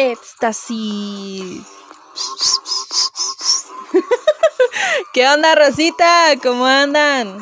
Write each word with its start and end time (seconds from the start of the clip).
éxtasis. 0.00 1.66
¿Qué 5.12 5.28
onda, 5.28 5.54
Rosita? 5.54 6.32
¿Cómo 6.42 6.64
andan? 6.64 7.38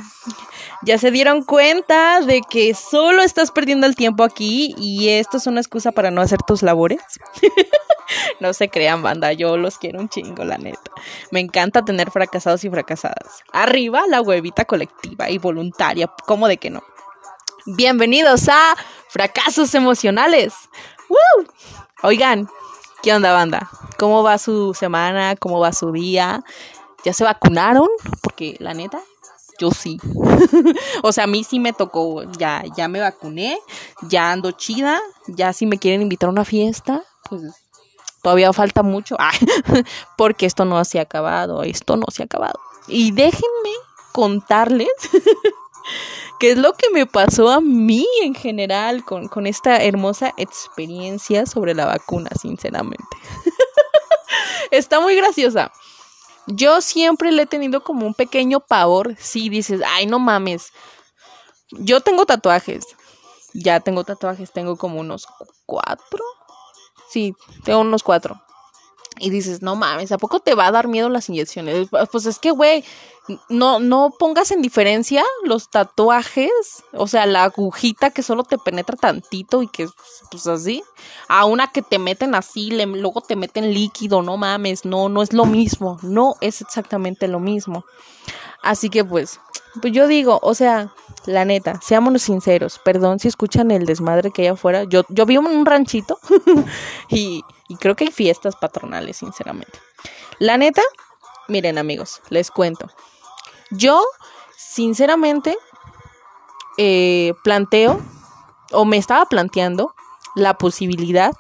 Ya 0.82 0.98
se 0.98 1.10
dieron 1.10 1.44
cuenta 1.44 2.20
de 2.20 2.40
que 2.48 2.74
solo 2.74 3.22
estás 3.22 3.50
perdiendo 3.50 3.86
el 3.86 3.94
tiempo 3.94 4.24
aquí 4.24 4.74
y 4.76 5.08
esto 5.10 5.36
es 5.36 5.46
una 5.46 5.60
excusa 5.60 5.92
para 5.92 6.10
no 6.10 6.20
hacer 6.20 6.40
tus 6.42 6.62
labores. 6.62 7.00
no 8.40 8.52
se 8.52 8.68
crean, 8.68 9.02
banda, 9.02 9.32
yo 9.32 9.56
los 9.56 9.78
quiero 9.78 10.00
un 10.00 10.08
chingo, 10.08 10.44
la 10.44 10.58
neta. 10.58 10.90
Me 11.30 11.40
encanta 11.40 11.84
tener 11.84 12.10
fracasados 12.10 12.64
y 12.64 12.70
fracasadas. 12.70 13.42
Arriba 13.52 14.02
la 14.08 14.20
huevita 14.20 14.64
colectiva 14.64 15.30
y 15.30 15.38
voluntaria, 15.38 16.10
¿cómo 16.26 16.48
de 16.48 16.56
que 16.56 16.70
no? 16.70 16.82
Bienvenidos 17.66 18.48
a 18.48 18.74
Fracasos 19.08 19.74
Emocionales. 19.74 20.54
¡Woo! 21.08 21.46
Oigan, 22.02 22.48
¿qué 23.02 23.12
onda, 23.12 23.32
banda? 23.32 23.68
¿Cómo 23.98 24.22
va 24.22 24.38
su 24.38 24.72
semana? 24.72 25.34
¿Cómo 25.34 25.58
va 25.58 25.72
su 25.72 25.90
día? 25.90 26.44
¿Ya 27.04 27.12
se 27.12 27.24
vacunaron? 27.24 27.88
Porque 28.22 28.54
la 28.60 28.72
neta, 28.72 29.00
yo 29.58 29.72
sí. 29.72 29.98
o 31.02 31.10
sea, 31.10 31.24
a 31.24 31.26
mí 31.26 31.42
sí 31.42 31.58
me 31.58 31.72
tocó, 31.72 32.22
ya, 32.38 32.62
ya 32.76 32.86
me 32.86 33.00
vacuné, 33.00 33.58
ya 34.02 34.30
ando 34.30 34.52
chida, 34.52 35.00
ya 35.26 35.52
si 35.52 35.66
me 35.66 35.78
quieren 35.78 36.00
invitar 36.00 36.28
a 36.28 36.32
una 36.32 36.44
fiesta, 36.44 37.02
pues 37.28 37.42
todavía 38.22 38.52
falta 38.52 38.84
mucho, 38.84 39.16
porque 40.16 40.46
esto 40.46 40.64
no 40.64 40.84
se 40.84 41.00
ha 41.00 41.02
acabado, 41.02 41.64
esto 41.64 41.96
no 41.96 42.06
se 42.12 42.22
ha 42.22 42.26
acabado. 42.26 42.60
Y 42.86 43.10
déjenme 43.10 43.72
contarles 44.12 44.88
qué 46.38 46.52
es 46.52 46.58
lo 46.58 46.72
que 46.72 46.90
me 46.90 47.06
pasó 47.06 47.50
a 47.50 47.60
mí 47.60 48.06
en 48.22 48.34
general 48.34 49.04
con, 49.04 49.28
con 49.28 49.46
esta 49.46 49.82
hermosa 49.82 50.34
experiencia 50.36 51.46
sobre 51.46 51.74
la 51.74 51.86
vacuna, 51.86 52.30
sinceramente. 52.40 53.04
Está 54.70 55.00
muy 55.00 55.16
graciosa. 55.16 55.72
Yo 56.46 56.80
siempre 56.80 57.30
le 57.32 57.42
he 57.42 57.46
tenido 57.46 57.82
como 57.82 58.06
un 58.06 58.14
pequeño 58.14 58.60
pavor. 58.60 59.16
Si 59.18 59.48
dices, 59.48 59.82
ay, 59.86 60.06
no 60.06 60.18
mames. 60.18 60.72
Yo 61.70 62.00
tengo 62.00 62.24
tatuajes. 62.24 62.84
Ya 63.52 63.80
tengo 63.80 64.04
tatuajes, 64.04 64.52
tengo 64.52 64.76
como 64.76 65.00
unos 65.00 65.26
cuatro. 65.66 66.24
Sí, 67.10 67.34
tengo 67.64 67.80
unos 67.80 68.02
cuatro. 68.02 68.40
Y 69.20 69.30
dices, 69.30 69.62
no 69.62 69.76
mames, 69.76 70.12
¿a 70.12 70.18
poco 70.18 70.40
te 70.40 70.54
va 70.54 70.66
a 70.66 70.72
dar 70.72 70.88
miedo 70.88 71.08
las 71.08 71.28
inyecciones? 71.28 71.88
Pues 72.10 72.26
es 72.26 72.38
que, 72.38 72.50
güey, 72.50 72.84
no, 73.48 73.80
no 73.80 74.10
pongas 74.18 74.50
en 74.50 74.62
diferencia 74.62 75.24
los 75.44 75.70
tatuajes, 75.70 76.50
o 76.92 77.06
sea, 77.06 77.26
la 77.26 77.44
agujita 77.44 78.10
que 78.10 78.22
solo 78.22 78.44
te 78.44 78.58
penetra 78.58 78.96
tantito 78.96 79.62
y 79.62 79.68
que, 79.68 79.88
pues 80.30 80.46
así, 80.46 80.82
a 81.28 81.44
una 81.44 81.70
que 81.72 81.82
te 81.82 81.98
meten 81.98 82.34
así, 82.34 82.70
luego 82.70 83.20
te 83.20 83.36
meten 83.36 83.74
líquido, 83.74 84.22
no 84.22 84.36
mames, 84.36 84.84
no, 84.84 85.08
no 85.08 85.22
es 85.22 85.32
lo 85.32 85.44
mismo, 85.44 85.98
no 86.02 86.36
es 86.40 86.60
exactamente 86.60 87.28
lo 87.28 87.40
mismo. 87.40 87.84
Así 88.62 88.90
que 88.90 89.04
pues, 89.04 89.40
pues 89.80 89.92
yo 89.92 90.08
digo, 90.08 90.40
o 90.42 90.54
sea, 90.54 90.92
la 91.26 91.44
neta, 91.44 91.80
seámonos 91.80 92.22
sinceros, 92.22 92.80
perdón 92.84 93.18
si 93.18 93.28
escuchan 93.28 93.70
el 93.70 93.86
desmadre 93.86 94.30
que 94.30 94.42
hay 94.42 94.48
afuera, 94.48 94.84
yo, 94.84 95.02
yo 95.08 95.24
en 95.28 95.46
un 95.46 95.66
ranchito 95.66 96.18
y, 97.08 97.42
y 97.68 97.76
creo 97.76 97.94
que 97.94 98.04
hay 98.04 98.10
fiestas 98.10 98.56
patronales, 98.56 99.18
sinceramente. 99.18 99.78
La 100.38 100.56
neta, 100.56 100.82
miren 101.46 101.78
amigos, 101.78 102.20
les 102.30 102.50
cuento. 102.50 102.88
Yo, 103.70 104.02
sinceramente, 104.56 105.56
eh, 106.78 107.34
planteo, 107.44 108.00
o 108.72 108.84
me 108.84 108.96
estaba 108.96 109.26
planteando, 109.26 109.94
la 110.34 110.54
posibilidad 110.54 111.32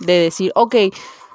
de 0.00 0.18
decir, 0.18 0.52
ok, 0.54 0.76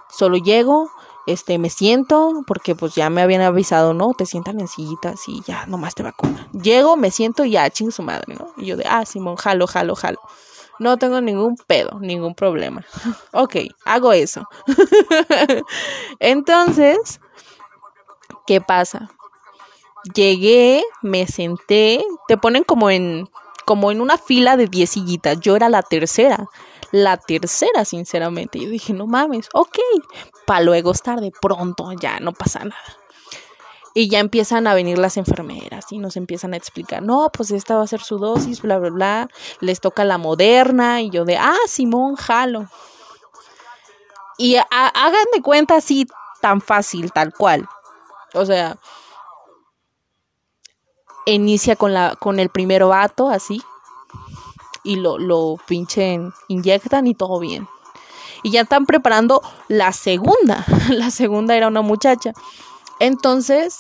solo 0.10 0.38
llego, 0.38 0.92
este, 1.28 1.58
me 1.58 1.70
siento, 1.70 2.44
porque 2.48 2.76
pues 2.76 2.96
ya 2.96 3.10
me 3.10 3.22
habían 3.22 3.42
avisado, 3.42 3.94
¿no? 3.94 4.14
Te 4.14 4.26
sientan 4.26 4.60
en 4.60 4.68
sillitas 4.68 5.28
y 5.28 5.42
ya, 5.44 5.66
nomás 5.68 5.95
te 5.95 6.04
vacunan. 6.04 6.50
Llego, 6.52 6.98
me 6.98 7.12
siento 7.12 7.45
y 7.45 7.52
ya, 7.52 7.70
ching 7.70 7.92
su 7.92 8.04
madre, 8.04 8.36
¿no? 8.36 8.50
Y 8.58 8.66
yo 8.66 8.78
de, 8.78 8.86
ah, 8.88 9.06
Simón, 9.06 9.36
jalo, 9.36 9.68
jalo, 9.68 9.95
jalo. 9.95 10.20
No 10.80 10.98
tengo 10.98 11.22
ningún 11.22 11.58
pedo, 11.67 12.00
ningún 12.00 12.34
problema. 12.36 12.86
ok, 13.34 13.56
hago 13.86 14.14
eso. 14.14 14.48
Entonces, 16.20 17.20
¿qué 18.48 18.62
pasa? 18.62 19.10
Llegué, 20.16 20.84
me 21.02 21.28
senté, 21.28 22.04
te 22.28 22.38
ponen 22.38 22.64
como 22.64 22.89
en 22.89 23.30
como 23.66 23.92
en 23.92 24.02
una 24.02 24.18
fila 24.18 24.58
de 24.58 24.66
10 24.66 24.89
sillitas. 24.89 25.39
Yo 25.42 25.56
era 25.56 25.70
la 25.70 25.84
tercera, 25.84 26.48
la 26.92 27.18
tercera, 27.18 27.86
sinceramente. 27.86 28.58
Y 28.58 28.66
dije, 28.66 28.94
no 28.94 29.06
mames, 29.06 29.48
ok, 29.54 29.78
para 30.48 30.62
luego 30.62 30.92
estar 30.92 31.20
de 31.20 31.32
pronto, 31.39 31.92
ya 32.02 32.20
no 32.20 32.32
pasa 32.32 32.62
nada. 32.62 32.98
Y 33.94 34.08
ya 34.10 34.20
empiezan 34.20 34.67
a 34.67 34.73
venir 34.73 34.98
las 34.98 35.17
enfermeras 35.17 35.92
y 35.92 35.98
nos 35.98 36.16
empiezan 36.16 36.54
a 36.54 36.58
explicar, 36.58 37.02
no, 37.02 37.30
pues 37.33 37.52
esta 37.52 37.76
va 37.76 37.83
a 37.83 37.88
ser 37.88 38.02
su 38.02 38.20
dosis, 38.20 38.61
bla, 38.61 38.77
bla, 38.77 38.89
bla. 38.89 39.30
Les 39.61 39.82
toca 39.82 40.05
la 40.05 40.17
moderna 40.17 41.02
y 41.02 41.10
yo 41.10 41.26
de, 41.26 41.38
ah, 41.38 41.58
Simón, 41.67 42.16
jalo. 42.16 42.67
Y 44.38 44.55
hagan 44.55 45.26
de 45.33 45.42
cuenta 45.42 45.77
así, 45.77 46.08
tan 46.39 46.61
fácil, 46.61 47.11
tal 47.11 47.33
cual. 47.33 47.67
O 48.33 48.45
sea, 48.45 48.77
inicia 51.26 51.76
con, 51.76 51.94
la, 51.94 52.16
con 52.16 52.39
el 52.39 52.50
primer 52.50 52.86
vato, 52.86 53.30
así, 53.30 53.61
y 54.83 54.95
lo, 54.95 55.17
lo 55.17 55.58
pinchen, 55.67 56.33
inyectan 56.48 57.08
y 57.08 57.16
todo 57.16 57.39
bien. 57.39 57.67
Y 58.44 58.52
ya 58.52 58.61
están 58.61 58.86
preparando 58.86 59.42
la 59.67 59.92
segunda. 59.92 60.66
La 60.89 61.11
segunda 61.11 61.56
era 61.56 61.67
una 61.67 61.82
muchacha. 61.82 62.33
Entonces, 62.99 63.77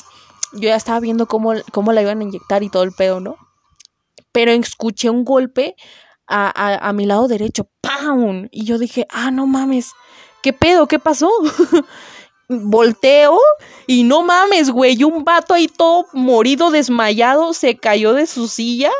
yo 0.53 0.69
ya 0.69 0.75
estaba 0.75 0.99
viendo 0.99 1.27
cómo, 1.27 1.53
cómo 1.71 1.91
la 1.91 2.01
iban 2.01 2.19
a 2.19 2.23
inyectar 2.23 2.63
y 2.63 2.69
todo 2.69 2.83
el 2.83 2.91
pedo, 2.91 3.19
¿no? 3.19 3.35
Pero 4.31 4.51
escuché 4.51 5.09
un 5.09 5.25
golpe 5.25 5.75
a, 6.27 6.51
a, 6.55 6.89
a 6.89 6.93
mi 6.93 7.05
lado 7.05 7.27
derecho, 7.27 7.69
¡pam! 7.81 8.47
Y 8.51 8.65
yo 8.65 8.77
dije, 8.77 9.07
ah, 9.09 9.31
no 9.31 9.47
mames, 9.47 9.91
¿qué 10.41 10.53
pedo? 10.53 10.87
¿Qué 10.87 10.99
pasó? 10.99 11.29
volteo 12.49 13.39
y 13.85 14.03
no 14.03 14.23
mames, 14.23 14.71
güey, 14.71 15.03
un 15.03 15.23
vato 15.23 15.53
ahí 15.53 15.67
todo 15.67 16.07
morido, 16.13 16.71
desmayado, 16.71 17.53
se 17.53 17.77
cayó 17.77 18.13
de 18.13 18.25
su 18.25 18.47
silla. 18.47 18.91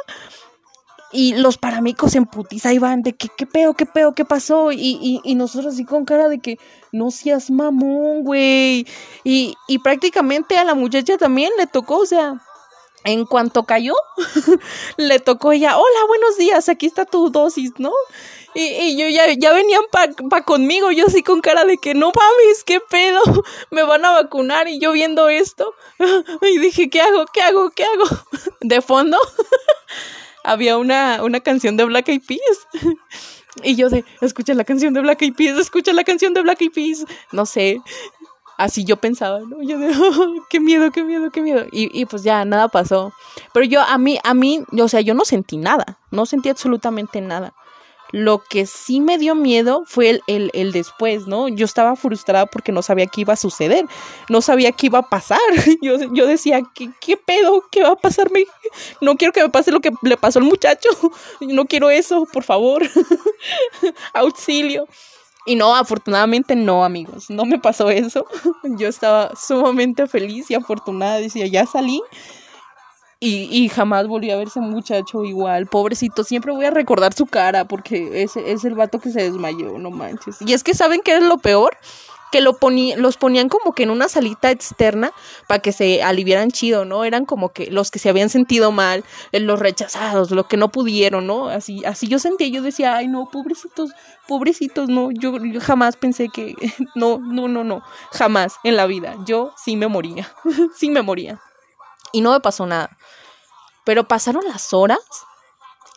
Y 1.11 1.33
los 1.33 1.57
paramicos 1.57 2.15
en 2.15 2.25
putiza 2.25 2.71
iban 2.71 3.01
de 3.01 3.13
que, 3.13 3.29
qué 3.35 3.47
pedo, 3.47 3.73
qué 3.73 3.85
pedo, 3.85 4.13
qué 4.13 4.25
pasó. 4.25 4.71
Y, 4.71 5.21
y, 5.23 5.35
nosotros 5.35 5.73
así 5.73 5.83
con 5.83 6.05
cara 6.05 6.29
de 6.29 6.39
que 6.39 6.59
no 6.91 7.09
seas 7.09 7.49
mamón, 7.49 8.23
güey. 8.23 8.85
Y, 9.23 9.55
y 9.67 9.79
prácticamente 9.79 10.57
a 10.57 10.63
la 10.63 10.75
muchacha 10.75 11.17
también 11.17 11.51
le 11.57 11.65
tocó, 11.65 11.97
o 11.97 12.05
sea, 12.05 12.39
en 13.05 13.25
cuanto 13.25 13.63
cayó, 13.63 13.95
le 14.97 15.19
tocó 15.19 15.51
ella, 15.51 15.77
hola, 15.77 16.05
buenos 16.07 16.37
días, 16.37 16.69
aquí 16.69 16.85
está 16.85 17.05
tu 17.05 17.29
dosis, 17.31 17.71
¿no? 17.77 17.93
Y, 18.53 18.61
y 18.61 18.97
yo 18.97 19.07
ya, 19.07 19.31
ya 19.33 19.53
venían 19.53 19.83
pa, 19.91 20.07
pa 20.29 20.43
conmigo, 20.43 20.91
yo 20.91 21.05
así 21.07 21.23
con 21.23 21.41
cara 21.41 21.65
de 21.65 21.77
que 21.77 21.93
no 21.93 22.07
mames, 22.07 22.63
qué 22.63 22.79
pedo, 22.79 23.21
me 23.71 23.83
van 23.83 24.05
a 24.05 24.11
vacunar 24.11 24.67
y 24.67 24.79
yo 24.79 24.91
viendo 24.91 25.29
esto. 25.29 25.73
Y 26.41 26.59
dije, 26.59 26.89
¿qué 26.89 27.01
hago? 27.01 27.25
¿Qué 27.33 27.41
hago? 27.41 27.69
¿Qué 27.71 27.83
hago? 27.83 28.05
De 28.61 28.81
fondo 28.81 29.17
había 30.43 30.77
una, 30.77 31.23
una 31.23 31.39
canción 31.39 31.77
de 31.77 31.85
Black 31.85 32.09
Eyed 32.09 32.21
Peas. 32.25 32.67
Y 33.63 33.75
yo 33.75 33.89
de, 33.89 34.05
escucha 34.21 34.53
la 34.53 34.63
canción 34.63 34.93
de 34.93 35.01
Black 35.01 35.23
Eyed 35.23 35.33
Peas, 35.33 35.57
escucha 35.57 35.91
la 35.91 36.03
canción 36.03 36.33
de 36.33 36.41
Black 36.43 36.61
Eyed 36.61 36.71
Peas. 36.71 37.05
No 37.31 37.45
sé, 37.45 37.81
así 38.57 38.83
yo 38.85 38.97
pensaba, 38.97 39.39
¿no? 39.39 39.61
Yo 39.63 39.79
de, 39.79 39.89
oh, 39.89 40.45
qué 40.49 40.59
miedo, 40.59 40.91
qué 40.91 41.03
miedo, 41.03 41.31
qué 41.31 41.41
miedo. 41.41 41.65
Y, 41.71 41.99
y 41.99 42.05
pues 42.05 42.23
ya, 42.23 42.45
nada 42.45 42.67
pasó. 42.67 43.11
Pero 43.53 43.65
yo, 43.65 43.81
a 43.81 43.97
mí, 43.97 44.19
a 44.23 44.33
mí, 44.33 44.63
o 44.79 44.87
sea, 44.87 45.01
yo 45.01 45.13
no 45.13 45.25
sentí 45.25 45.57
nada, 45.57 45.97
no 46.11 46.25
sentí 46.25 46.49
absolutamente 46.49 47.21
nada. 47.21 47.53
Lo 48.11 48.39
que 48.43 48.65
sí 48.65 49.01
me 49.01 49.17
dio 49.17 49.35
miedo 49.35 49.83
fue 49.85 50.21
el, 50.27 50.51
el, 50.53 50.71
después, 50.71 51.27
¿no? 51.27 51.47
Yo 51.47 51.65
estaba 51.65 51.95
frustrada 51.95 52.45
porque 52.47 52.71
no 52.71 52.81
sabía 52.81 53.07
qué 53.07 53.21
iba 53.21 53.33
a 53.33 53.37
suceder, 53.37 53.85
no 54.29 54.41
sabía 54.41 54.71
qué 54.71 54.87
iba 54.87 54.99
a 54.99 55.09
pasar. 55.09 55.39
Yo, 55.81 55.97
yo 56.13 56.27
decía, 56.27 56.61
¿qué, 56.73 56.89
¿qué 56.99 57.17
pedo? 57.17 57.63
¿Qué 57.71 57.83
va 57.83 57.89
a 57.89 57.95
pasarme? 57.95 58.45
No 59.01 59.15
quiero 59.15 59.33
que 59.33 59.41
me 59.41 59.49
pase 59.49 59.71
lo 59.71 59.79
que 59.79 59.91
le 60.01 60.17
pasó 60.17 60.39
al 60.39 60.45
muchacho. 60.45 60.89
No 61.41 61.65
quiero 61.65 61.89
eso, 61.89 62.27
por 62.31 62.43
favor. 62.43 62.83
Auxilio. 64.13 64.87
Y 65.45 65.55
no, 65.55 65.75
afortunadamente 65.75 66.55
no, 66.55 66.83
amigos, 66.83 67.29
no 67.29 67.45
me 67.45 67.57
pasó 67.57 67.89
eso. 67.89 68.25
Yo 68.63 68.87
estaba 68.87 69.31
sumamente 69.35 70.05
feliz 70.07 70.51
y 70.51 70.55
afortunada, 70.55 71.17
decía, 71.17 71.47
ya 71.47 71.65
salí 71.65 72.01
y, 73.19 73.49
y, 73.51 73.67
jamás 73.67 74.07
volví 74.07 74.31
a 74.31 74.37
ver 74.37 74.47
ese 74.47 74.61
muchacho 74.61 75.25
igual. 75.25 75.67
Pobrecito, 75.67 76.23
siempre 76.23 76.53
voy 76.53 76.65
a 76.65 76.71
recordar 76.71 77.13
su 77.13 77.25
cara 77.25 77.65
porque 77.65 78.23
ese 78.23 78.51
es 78.51 78.63
el 78.63 78.75
vato 78.75 78.99
que 78.99 79.11
se 79.11 79.23
desmayó, 79.23 79.77
no 79.77 79.91
manches. 79.91 80.41
Y 80.41 80.53
es 80.53 80.63
que 80.63 80.73
saben 80.73 81.01
qué 81.03 81.17
es 81.17 81.23
lo 81.23 81.37
peor, 81.37 81.77
que 82.31 82.41
lo 82.41 82.57
los 82.97 83.17
ponían 83.17 83.49
como 83.49 83.73
que 83.73 83.83
en 83.83 83.89
una 83.89 84.07
salita 84.07 84.51
externa 84.51 85.11
para 85.47 85.61
que 85.61 85.71
se 85.71 86.03
aliviaran 86.03 86.51
chido, 86.51 86.85
¿no? 86.85 87.03
Eran 87.03 87.25
como 87.25 87.49
que 87.49 87.71
los 87.71 87.91
que 87.91 87.99
se 87.99 88.09
habían 88.09 88.29
sentido 88.29 88.71
mal, 88.71 89.03
eh, 89.31 89.39
los 89.39 89.59
rechazados, 89.59 90.31
los 90.31 90.45
que 90.45 90.57
no 90.57 90.69
pudieron, 90.69 91.27
¿no? 91.27 91.49
Así, 91.49 91.83
así 91.85 92.07
yo 92.07 92.19
sentía, 92.19 92.47
yo 92.47 92.61
decía, 92.61 92.95
ay 92.95 93.07
no, 93.07 93.29
pobrecitos, 93.29 93.91
pobrecitos, 94.27 94.89
no, 94.89 95.09
yo, 95.11 95.43
yo 95.43 95.59
jamás 95.59 95.97
pensé 95.97 96.29
que, 96.29 96.55
no, 96.95 97.19
no, 97.19 97.47
no, 97.47 97.63
no, 97.63 97.81
jamás 98.11 98.55
en 98.63 98.75
la 98.75 98.85
vida, 98.85 99.15
yo 99.25 99.53
sí 99.57 99.75
me 99.75 99.87
moría, 99.87 100.31
sí 100.75 100.89
me 100.89 101.01
moría. 101.01 101.41
Y 102.11 102.21
no 102.21 102.31
me 102.31 102.39
pasó 102.39 102.65
nada. 102.65 102.97
Pero 103.85 104.07
pasaron 104.07 104.43
las 104.45 104.73
horas 104.73 104.99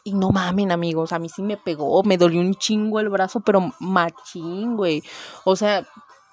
y 0.05 0.15
no 0.15 0.31
mamen, 0.31 0.73
amigos, 0.73 1.13
a 1.13 1.19
mí 1.19 1.29
sí 1.29 1.43
me 1.43 1.57
pegó, 1.57 2.03
me 2.03 2.19
dolió 2.19 2.41
un 2.41 2.55
chingo 2.55 2.99
el 2.99 3.09
brazo, 3.09 3.41
pero 3.41 3.73
machín, 3.79 4.77
güey. 4.77 5.03
O 5.45 5.55
sea, 5.55 5.87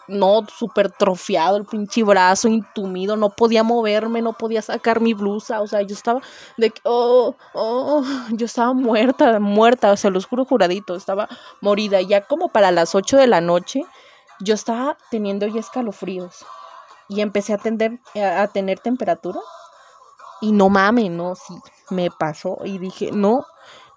no, 0.10 0.46
súper 0.48 0.92
trofiado 0.92 1.58
el 1.58 1.66
pinche 1.66 2.04
brazo, 2.04 2.48
intumido, 2.48 3.16
no 3.16 3.30
podía 3.30 3.64
moverme, 3.64 4.22
no 4.22 4.34
podía 4.34 4.62
sacar 4.62 5.02
mi 5.02 5.14
blusa, 5.14 5.62
o 5.62 5.68
sea, 5.68 5.84
yo 5.84 5.94
estaba 5.94 6.22
de 6.58 6.72
que, 6.72 6.82
oh, 6.84 7.36
oh, 7.54 8.04
yo 8.32 8.46
estaba 8.48 8.74
muerta, 8.74 9.40
muerta, 9.40 9.92
o 9.92 9.98
sea, 9.98 10.10
los 10.10 10.26
juro 10.26 10.46
juradito, 10.46 10.96
estaba 10.96 11.30
morida. 11.62 12.02
Ya 12.02 12.22
como 12.22 12.50
para 12.50 12.72
las 12.72 12.96
8 12.96 13.18
de 13.18 13.28
la 13.28 13.40
noche, 13.40 13.84
yo 14.40 14.56
estaba 14.56 14.98
teniendo 15.12 15.46
ya 15.48 15.60
escalofríos 15.60 16.46
y 17.08 17.22
empecé 17.22 17.54
a, 17.54 17.58
tender, 17.60 18.00
a 18.16 18.48
tener 18.48 18.80
temperatura. 18.80 19.40
Y 20.42 20.52
no 20.52 20.70
mames, 20.70 21.12
no, 21.12 21.36
sí, 21.36 21.54
me 21.90 22.10
pasó 22.12 22.60
y 22.64 22.78
dije, 22.78 23.12
no, 23.12 23.46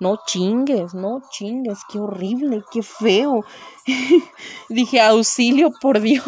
no 0.02 0.20
chingues, 0.26 0.94
no 0.94 1.22
chingues, 1.30 1.78
qué 1.88 2.00
horrible, 2.00 2.64
qué 2.72 2.82
feo. 2.82 3.44
Dije, 4.68 5.00
auxilio, 5.00 5.70
por 5.80 6.00
Dios, 6.00 6.24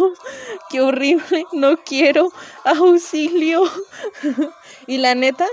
qué 0.71 0.81
horrible, 0.81 1.45
no 1.53 1.77
quiero, 1.79 2.31
auxilio. 2.65 3.65
y 4.87 4.99
la 4.99 5.17
neta, 5.17 5.47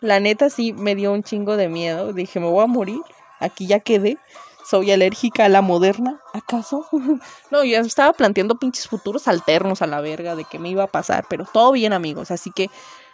la 0.00 0.20
neta 0.20 0.50
sí 0.50 0.74
me 0.74 0.94
dio 0.94 1.12
un 1.12 1.22
chingo 1.22 1.56
de 1.56 1.68
miedo. 1.68 2.12
Dije, 2.12 2.40
me 2.40 2.46
voy 2.46 2.62
a 2.62 2.66
morir, 2.66 3.00
aquí 3.38 3.66
ya 3.66 3.80
quedé. 3.80 4.18
Soy 4.62 4.92
alérgica 4.92 5.46
a 5.46 5.48
la 5.48 5.62
moderna, 5.62 6.20
¿acaso? 6.34 6.86
no, 7.50 7.64
ya 7.64 7.80
estaba 7.80 8.12
planteando 8.12 8.56
pinches 8.56 8.86
futuros 8.86 9.26
alternos 9.26 9.80
a 9.80 9.86
la 9.86 10.02
verga 10.02 10.36
de 10.36 10.44
qué 10.44 10.58
me 10.58 10.68
iba 10.68 10.84
a 10.84 10.88
pasar, 10.88 11.24
pero 11.28 11.46
todo 11.50 11.72
bien, 11.72 11.94
amigos. 11.94 12.30
Así 12.30 12.50
que 12.50 12.70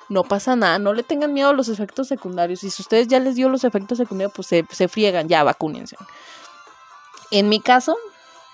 no 0.09 0.23
pasa 0.25 0.57
nada, 0.57 0.79
no 0.79 0.93
le 0.93 1.03
tengan 1.03 1.33
miedo 1.33 1.51
a 1.51 1.53
los 1.53 1.69
efectos 1.69 2.09
secundarios. 2.09 2.63
Y 2.65 2.71
si 2.71 2.83
ustedes 2.83 3.09
ya 3.09 3.21
les 3.21 3.35
dio 3.35 3.49
los 3.49 3.65
efectos 3.65 3.99
secundarios, 3.99 4.33
pues 4.35 4.49
se, 4.49 4.65
se 4.71 4.89
friegan, 4.89 5.29
ya 5.29 5.43
vacúnense. 5.43 5.97
En 7.31 7.49
mi 7.49 7.61
caso, 7.61 7.97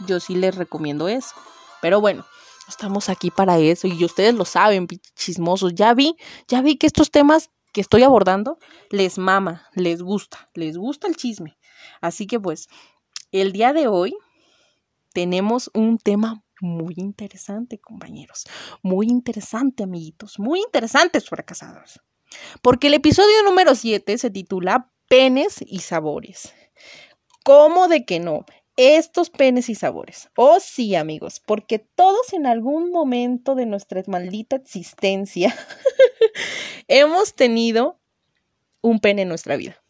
yo 0.06 0.20
sí 0.20 0.34
les 0.34 0.54
recomiendo 0.54 1.08
eso. 1.08 1.34
Pero 1.80 2.00
bueno, 2.00 2.24
estamos 2.68 3.08
aquí 3.08 3.30
para 3.30 3.58
eso 3.58 3.86
y 3.86 4.04
ustedes 4.04 4.34
lo 4.34 4.44
saben, 4.44 4.86
chismosos. 5.16 5.74
Ya 5.74 5.94
vi, 5.94 6.16
ya 6.48 6.62
vi 6.62 6.76
que 6.76 6.86
estos 6.86 7.10
temas 7.10 7.50
que 7.72 7.80
estoy 7.80 8.02
abordando 8.02 8.58
les 8.90 9.18
mama, 9.18 9.66
les 9.74 10.02
gusta, 10.02 10.50
les 10.54 10.76
gusta 10.76 11.06
el 11.06 11.16
chisme. 11.16 11.58
Así 12.00 12.26
que 12.26 12.38
pues, 12.38 12.68
el 13.30 13.52
día 13.52 13.72
de 13.72 13.88
hoy 13.88 14.14
tenemos 15.12 15.70
un 15.74 15.98
tema 15.98 16.41
muy 16.62 16.94
interesante, 16.96 17.78
compañeros. 17.78 18.44
Muy 18.82 19.08
interesante, 19.08 19.82
amiguitos. 19.82 20.38
Muy 20.38 20.60
interesantes 20.60 21.28
fracasados. 21.28 22.00
Porque 22.62 22.86
el 22.86 22.94
episodio 22.94 23.42
número 23.44 23.74
7 23.74 24.16
se 24.16 24.30
titula 24.30 24.92
Penes 25.08 25.56
y 25.66 25.80
Sabores. 25.80 26.54
¿Cómo 27.44 27.88
de 27.88 28.04
que 28.04 28.20
no? 28.20 28.46
Estos 28.76 29.28
penes 29.28 29.68
y 29.68 29.74
sabores. 29.74 30.30
Oh 30.36 30.58
sí, 30.58 30.94
amigos, 30.94 31.42
porque 31.44 31.78
todos 31.78 32.32
en 32.32 32.46
algún 32.46 32.90
momento 32.90 33.54
de 33.54 33.66
nuestra 33.66 34.02
maldita 34.06 34.56
existencia 34.56 35.54
hemos 36.88 37.34
tenido 37.34 38.00
un 38.80 38.98
pene 39.00 39.22
en 39.22 39.28
nuestra 39.28 39.56
vida 39.56 39.81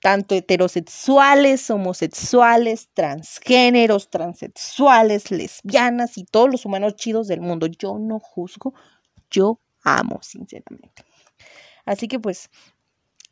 tanto 0.00 0.34
heterosexuales, 0.34 1.70
homosexuales, 1.70 2.88
transgéneros, 2.94 4.10
transexuales, 4.10 5.30
lesbianas 5.30 6.18
y 6.18 6.24
todos 6.24 6.50
los 6.50 6.64
humanos 6.64 6.96
chidos 6.96 7.26
del 7.28 7.40
mundo. 7.40 7.66
Yo 7.66 7.98
no 7.98 8.20
juzgo, 8.20 8.74
yo 9.30 9.60
amo, 9.82 10.20
sinceramente. 10.22 11.04
Así 11.84 12.06
que 12.06 12.20
pues, 12.20 12.50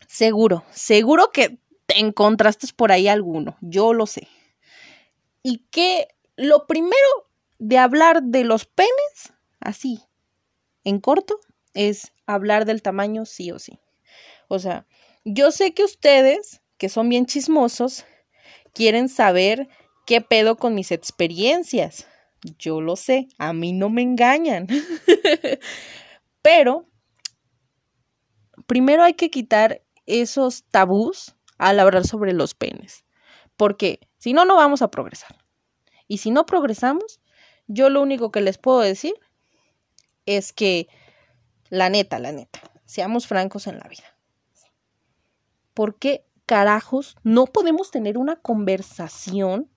seguro, 0.09 0.65
seguro 0.71 1.31
que 1.33 1.59
te 1.87 2.01
encontraste 2.01 2.67
por 2.75 2.91
ahí 2.91 3.07
alguno, 3.09 3.57
yo 3.61 3.93
lo 3.93 4.07
sé. 4.07 4.29
Y 5.43 5.59
que 5.71 6.09
lo 6.37 6.67
primero 6.67 6.97
de 7.59 7.79
hablar 7.79 8.23
de 8.23 8.45
los 8.45 8.67
penes, 8.67 9.33
así, 9.61 10.03
en 10.85 11.01
corto, 11.01 11.39
es 11.75 12.13
hablar 12.27 12.65
del 12.65 12.83
tamaño 12.83 13.25
sí 13.25 13.53
o 13.53 13.59
sí. 13.59 13.79
O 14.49 14.59
sea, 14.59 14.87
yo 15.28 15.50
sé 15.50 15.75
que 15.75 15.82
ustedes, 15.82 16.62
que 16.78 16.88
son 16.88 17.08
bien 17.08 17.26
chismosos, 17.26 18.05
quieren 18.73 19.08
saber 19.08 19.69
qué 20.06 20.20
pedo 20.20 20.56
con 20.56 20.76
mis 20.76 20.93
experiencias. 20.93 22.06
Yo 22.58 22.81
lo 22.81 22.94
sé, 22.94 23.26
a 23.37 23.52
mí 23.52 23.73
no 23.73 23.90
me 23.90 24.02
engañan. 24.02 24.69
Pero, 26.43 26.87
primero 28.69 29.02
hay 29.02 29.14
que 29.14 29.28
quitar 29.28 29.82
esos 30.06 30.62
tabús 30.70 31.34
al 31.58 31.81
hablar 31.81 32.06
sobre 32.06 32.32
los 32.32 32.55
penes. 32.55 33.05
Porque 33.56 33.99
si 34.19 34.32
no, 34.32 34.44
no 34.44 34.55
vamos 34.55 34.81
a 34.81 34.93
progresar. 34.93 35.44
Y 36.06 36.19
si 36.19 36.31
no 36.31 36.46
progresamos, 36.46 37.20
yo 37.67 37.90
lo 37.90 38.00
único 38.00 38.31
que 38.31 38.43
les 38.43 38.58
puedo 38.58 38.79
decir 38.79 39.14
es 40.25 40.52
que, 40.52 40.87
la 41.69 41.90
neta, 41.90 42.20
la 42.20 42.31
neta, 42.31 42.61
seamos 42.84 43.26
francos 43.26 43.67
en 43.67 43.81
la 43.81 43.88
vida. 43.88 44.16
¿Por 45.76 45.99
qué 45.99 46.25
carajos 46.46 47.17
no 47.23 47.44
podemos 47.44 47.90
tener 47.90 48.17
una 48.17 48.37
conversación 48.37 49.70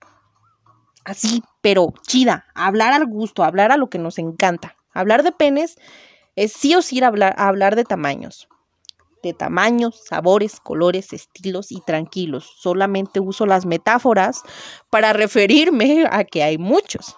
así, 1.04 1.44
pero 1.60 1.92
chida? 2.06 2.46
Hablar 2.54 2.94
al 2.94 3.06
gusto, 3.06 3.44
hablar 3.44 3.70
a 3.70 3.76
lo 3.76 3.90
que 3.90 3.98
nos 3.98 4.18
encanta. 4.18 4.76
Hablar 4.94 5.22
de 5.22 5.30
penes 5.30 5.76
es 6.36 6.52
sí 6.52 6.74
o 6.74 6.80
sí 6.80 7.02
hablar, 7.04 7.34
hablar 7.36 7.76
de 7.76 7.84
tamaños. 7.84 8.48
De 9.22 9.34
tamaños, 9.34 10.02
sabores, 10.08 10.58
colores, 10.58 11.12
estilos 11.12 11.70
y 11.70 11.82
tranquilos. 11.82 12.50
Solamente 12.56 13.20
uso 13.20 13.44
las 13.44 13.66
metáforas 13.66 14.42
para 14.88 15.12
referirme 15.12 16.06
a 16.10 16.24
que 16.24 16.42
hay 16.42 16.56
muchos 16.56 17.14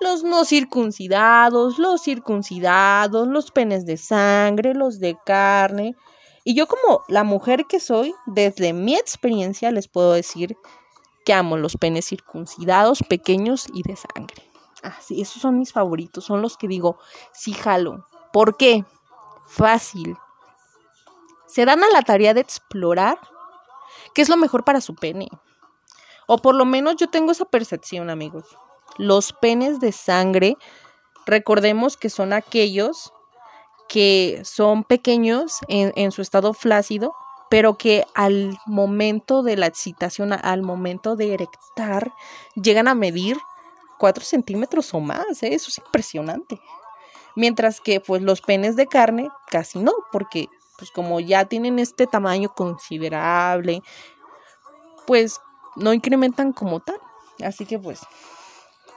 los 0.00 0.24
no 0.24 0.44
circuncidados, 0.44 1.78
los 1.78 2.02
circuncidados, 2.02 3.28
los 3.28 3.52
penes 3.52 3.86
de 3.86 3.96
sangre, 3.96 4.74
los 4.74 4.98
de 4.98 5.16
carne, 5.24 5.94
y 6.44 6.54
yo 6.54 6.66
como 6.66 7.04
la 7.08 7.24
mujer 7.24 7.66
que 7.66 7.80
soy, 7.80 8.14
desde 8.26 8.72
mi 8.72 8.96
experiencia 8.96 9.70
les 9.70 9.88
puedo 9.88 10.12
decir 10.12 10.56
que 11.24 11.32
amo 11.32 11.56
los 11.56 11.76
penes 11.76 12.06
circuncidados, 12.06 13.02
pequeños 13.08 13.66
y 13.72 13.82
de 13.82 13.96
sangre. 13.96 14.50
Así, 14.82 15.18
ah, 15.18 15.22
esos 15.22 15.40
son 15.40 15.58
mis 15.58 15.72
favoritos, 15.72 16.24
son 16.24 16.42
los 16.42 16.56
que 16.56 16.66
digo, 16.66 16.98
sí 17.32 17.52
jalo. 17.52 18.06
¿Por 18.32 18.56
qué? 18.56 18.84
Fácil. 19.46 20.16
Se 21.46 21.64
dan 21.64 21.84
a 21.84 21.90
la 21.90 22.02
tarea 22.02 22.34
de 22.34 22.40
explorar 22.40 23.18
qué 24.14 24.22
es 24.22 24.28
lo 24.28 24.36
mejor 24.36 24.64
para 24.64 24.80
su 24.80 24.96
pene. 24.96 25.28
O 26.26 26.38
por 26.38 26.54
lo 26.54 26.64
menos 26.64 26.96
yo 26.96 27.08
tengo 27.08 27.30
esa 27.32 27.44
percepción, 27.44 28.10
amigos. 28.10 28.56
Los 28.96 29.32
penes 29.32 29.78
de 29.78 29.92
sangre, 29.92 30.56
recordemos 31.26 31.96
que 31.96 32.10
son 32.10 32.32
aquellos 32.32 33.12
que 33.88 34.40
son 34.44 34.84
pequeños 34.84 35.58
en, 35.68 36.12
su 36.12 36.22
estado 36.22 36.54
flácido, 36.54 37.14
pero 37.50 37.76
que 37.76 38.06
al 38.14 38.58
momento 38.66 39.42
de 39.42 39.56
la 39.56 39.66
excitación, 39.66 40.32
al 40.32 40.62
momento 40.62 41.16
de 41.16 41.34
erectar, 41.34 42.12
llegan 42.54 42.88
a 42.88 42.94
medir 42.94 43.36
4 43.98 44.24
centímetros 44.24 44.94
o 44.94 45.00
más. 45.00 45.42
¿eh? 45.42 45.54
Eso 45.54 45.68
es 45.68 45.78
impresionante. 45.78 46.60
Mientras 47.36 47.80
que 47.80 48.00
pues 48.00 48.22
los 48.22 48.40
penes 48.40 48.76
de 48.76 48.86
carne 48.86 49.28
casi 49.48 49.78
no, 49.78 49.92
porque 50.10 50.48
pues 50.78 50.90
como 50.90 51.20
ya 51.20 51.44
tienen 51.44 51.78
este 51.78 52.06
tamaño 52.06 52.54
considerable, 52.54 53.82
pues 55.06 55.40
no 55.76 55.92
incrementan 55.92 56.52
como 56.52 56.80
tal. 56.80 56.98
Así 57.44 57.66
que 57.66 57.78
pues, 57.78 58.00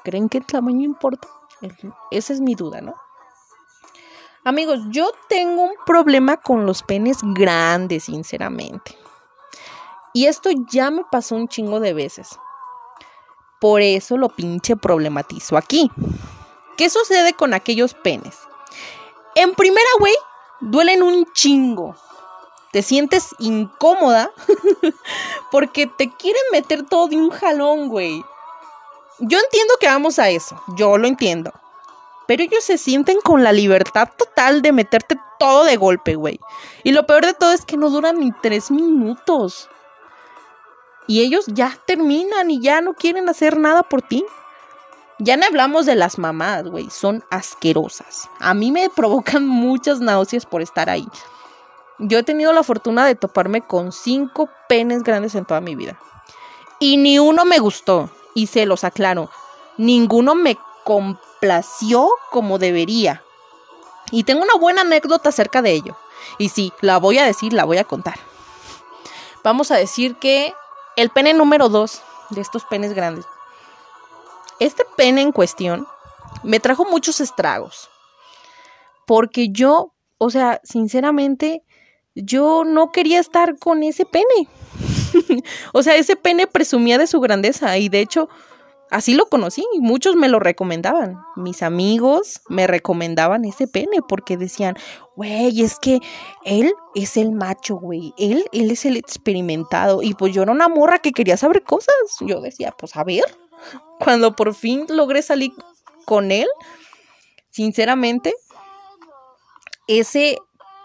¿creen 0.04 0.30
que 0.30 0.40
el 0.40 0.46
tamaño 0.46 0.84
importa? 0.84 1.28
Esa 2.12 2.34
es 2.34 2.42
mi 2.42 2.56
duda, 2.56 2.82
¿no? 2.82 2.96
Amigos, 4.48 4.82
yo 4.90 5.12
tengo 5.28 5.64
un 5.64 5.74
problema 5.88 6.38
con 6.38 6.68
los 6.68 6.84
penes 6.84 7.18
grandes, 7.24 8.04
sinceramente. 8.04 8.96
Y 10.14 10.28
esto 10.28 10.52
ya 10.70 10.92
me 10.92 11.04
pasó 11.12 11.34
un 11.34 11.48
chingo 11.48 11.80
de 11.80 11.96
veces. 11.96 12.38
Por 13.60 13.82
eso 13.82 14.18
lo 14.18 14.30
pinche 14.30 14.76
problematizo 14.76 15.58
aquí. 15.58 15.90
¿Qué 16.78 16.92
sucede 16.92 17.34
con 17.34 17.56
aquellos 17.56 17.96
penes? 17.96 18.38
En 19.34 19.56
primera, 19.56 19.90
güey, 19.98 20.14
duelen 20.62 21.02
un 21.02 21.26
chingo. 21.34 21.96
Te 22.72 22.84
sientes 22.84 23.30
incómoda 23.40 24.30
porque 25.52 25.88
te 25.88 26.14
quieren 26.14 26.44
meter 26.52 26.84
todo 26.84 27.08
de 27.08 27.18
un 27.18 27.32
jalón, 27.32 27.90
güey. 27.90 28.24
yo 29.18 29.40
entiendo 29.40 29.74
que 29.80 29.88
vamos 29.88 30.20
a 30.20 30.30
eso, 30.30 30.62
yo 30.78 31.00
lo 31.00 31.08
entiendo. 31.08 31.52
Pero 32.28 32.44
ellos 32.44 32.64
se 32.64 32.78
sienten 32.78 33.20
con 33.22 33.44
la 33.44 33.52
libertad 33.52 34.10
total 34.18 34.62
de 34.62 34.72
meterte 34.72 35.20
todo 35.40 35.64
de 35.64 35.78
golpe, 35.78 36.16
güey. 36.16 36.40
Y 36.84 36.92
lo 36.92 37.06
peor 37.06 37.26
de 37.26 37.34
todo 37.34 37.52
es 37.52 37.66
que 37.66 37.78
no 37.78 37.90
duran 37.90 38.20
ni 38.20 38.32
tres 38.42 38.72
minutos. 38.72 39.70
Y 41.08 41.22
ellos 41.22 41.46
ya 41.48 41.78
terminan 41.86 42.50
y 42.50 42.60
ya 42.62 42.82
no 42.82 42.94
quieren 42.94 43.30
hacer 43.30 43.58
nada 43.58 43.84
por 43.84 44.02
ti. 44.02 44.26
Ya 45.20 45.38
no 45.38 45.46
hablamos 45.46 45.86
de 45.86 45.96
las 45.96 46.18
mamás, 46.18 46.64
güey. 46.64 46.90
Son 46.90 47.24
asquerosas. 47.30 48.30
A 48.40 48.54
mí 48.54 48.72
me 48.72 48.90
provocan 48.96 49.48
muchas 49.48 50.00
náuseas 50.00 50.46
por 50.46 50.62
estar 50.62 50.90
ahí. 50.90 51.08
Yo 52.00 52.20
he 52.20 52.24
tenido 52.24 52.52
la 52.52 52.64
fortuna 52.64 53.06
de 53.06 53.16
toparme 53.16 53.62
con 53.62 53.92
cinco 53.92 54.50
penes 54.68 55.04
grandes 55.04 55.36
en 55.36 55.46
toda 55.46 55.62
mi 55.62 55.76
vida. 55.76 55.98
Y 56.80 56.98
ni 56.98 57.20
uno 57.20 57.46
me 57.46 57.60
gustó. 57.60 58.10
Y 58.34 58.48
se 58.48 58.66
los 58.66 58.84
aclaro. 58.84 59.30
Ninguno 59.78 60.36
me 60.36 60.58
complació 61.36 62.10
como 62.32 62.58
debería. 62.58 63.24
Y 64.12 64.24
tengo 64.24 64.44
una 64.44 64.56
buena 64.56 64.82
anécdota 64.82 65.30
acerca 65.30 65.62
de 65.62 65.72
ello. 65.72 65.98
Y 66.38 66.50
sí, 66.50 66.72
la 66.82 66.98
voy 66.98 67.18
a 67.18 67.26
decir, 67.26 67.54
la 67.54 67.66
voy 67.66 67.78
a 67.78 67.84
contar. 67.84 68.16
Vamos 69.44 69.72
a 69.72 69.76
decir 69.76 70.16
que 70.16 70.54
el 70.96 71.10
pene 71.10 71.34
número 71.34 71.70
dos 71.70 72.02
de 72.30 72.42
estos 72.42 72.66
penes 72.66 72.94
grandes. 72.94 73.26
Este 74.60 74.86
pene 74.96 75.22
en 75.22 75.32
cuestión 75.32 75.88
me 76.44 76.60
trajo 76.60 76.86
muchos 76.86 77.20
estragos. 77.20 77.90
Porque 79.06 79.50
yo, 79.50 79.94
o 80.18 80.30
sea, 80.30 80.62
sinceramente, 80.64 81.64
yo 82.16 82.64
no 82.66 82.92
quería 82.92 83.20
estar 83.20 83.60
con 83.60 83.84
ese 83.84 84.06
pene. 84.06 84.48
o 85.74 85.84
sea, 85.84 85.96
ese 85.96 86.16
pene 86.16 86.48
presumía 86.48 86.98
de 86.98 87.08
su 87.08 87.20
grandeza 87.20 87.78
y 87.78 87.90
de 87.90 88.00
hecho 88.00 88.30
así 88.92 89.14
lo 89.14 89.28
conocí 89.28 89.66
y 89.74 89.80
muchos 89.80 90.16
me 90.16 90.28
lo 90.28 90.40
recomendaban. 90.40 91.18
Mis 91.36 91.64
amigos 91.64 92.42
me 92.50 92.68
recomendaban 92.68 93.46
ese 93.46 93.68
pene 93.68 94.02
porque 94.08 94.38
decían, 94.38 94.76
güey, 95.16 95.62
es 95.62 95.80
que 95.80 96.00
él 96.44 96.74
es 96.94 97.18
el 97.18 97.32
macho, 97.32 97.76
güey, 97.76 98.14
él, 98.18 98.46
él 98.52 98.72
es 98.72 98.86
el 98.86 98.98
experimentado. 98.98 100.02
Y 100.04 100.14
pues 100.14 100.34
yo 100.34 100.44
era 100.44 100.52
una 100.52 100.70
morra 100.70 101.00
que 101.00 101.12
quería 101.12 101.38
saber 101.38 101.64
cosas. 101.64 101.96
Yo 102.22 102.42
decía, 102.42 102.74
pues 102.78 102.96
a 102.96 103.04
ver, 103.04 103.26
cuando 104.00 104.36
por 104.36 104.54
fin 104.54 104.86
logré 104.90 105.22
salir 105.22 105.52
con 106.06 106.32
él, 106.32 106.48
sinceramente, 107.50 108.36
ese 109.88 110.38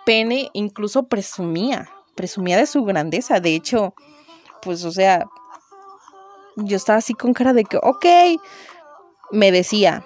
pene 0.05 0.51
incluso 0.53 1.09
presumía, 1.09 1.91
presumía 2.15 2.57
de 2.57 2.67
su 2.67 2.85
grandeza. 2.85 3.41
De 3.41 3.55
hecho, 3.55 3.95
pues, 4.63 4.85
o 4.85 4.93
sea, 4.93 5.27
yo 6.57 6.77
estaba 6.77 6.99
así 6.99 7.15
con 7.15 7.33
cara 7.33 7.53
de 7.53 7.65
que, 7.65 7.79
ok, 7.79 8.07
me 9.31 9.53
decía, 9.53 10.05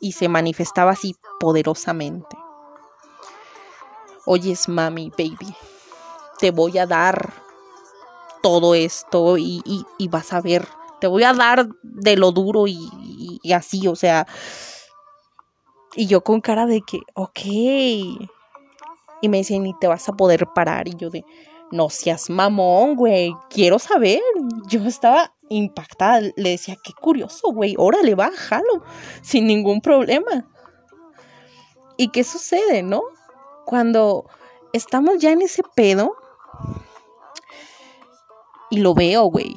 y 0.00 0.12
se 0.12 0.28
manifestaba 0.28 0.92
así 0.92 1.16
poderosamente. 1.40 2.36
Oyes, 4.24 4.68
mami, 4.68 5.10
baby, 5.10 5.54
te 6.38 6.50
voy 6.50 6.78
a 6.78 6.86
dar 6.86 7.32
todo 8.42 8.74
esto 8.74 9.38
y, 9.38 9.62
vas 10.10 10.32
a 10.32 10.40
ver, 10.40 10.66
te 11.00 11.06
voy 11.06 11.24
a 11.24 11.32
dar 11.32 11.68
de 11.82 12.16
lo 12.16 12.32
duro 12.32 12.66
y, 12.66 13.40
y 13.42 13.52
así, 13.52 13.86
o 13.88 13.96
sea, 13.96 14.26
y 15.96 16.06
yo 16.06 16.20
con 16.20 16.40
cara 16.42 16.66
de 16.66 16.82
que, 16.82 17.00
ok. 17.14 17.40
Y 19.22 19.28
me 19.28 19.38
decían, 19.38 19.62
ni 19.62 19.76
te 19.78 19.88
vas 19.88 20.08
a 20.08 20.12
poder 20.12 20.46
parar. 20.54 20.86
Y 20.86 20.94
yo 20.94 21.08
de, 21.08 21.24
no 21.72 21.90
seas 21.90 22.30
mamón, 22.30 22.96
güey, 22.96 23.34
quiero 23.50 23.78
saber. 23.78 24.20
Yo 24.68 24.84
estaba 24.84 25.34
impactada, 25.48 26.20
le 26.36 26.50
decía, 26.50 26.76
qué 26.82 26.92
curioso, 26.92 27.52
güey, 27.52 27.74
órale, 27.78 28.14
bájalo, 28.14 28.84
sin 29.22 29.46
ningún 29.46 29.80
problema. 29.80 30.46
¿Y 31.96 32.08
qué 32.08 32.24
sucede, 32.24 32.82
no? 32.82 33.02
Cuando 33.64 34.26
estamos 34.72 35.18
ya 35.18 35.30
en 35.30 35.42
ese 35.42 35.62
pedo 35.74 36.14
y 38.70 38.78
lo 38.78 38.94
veo, 38.94 39.24
güey, 39.24 39.56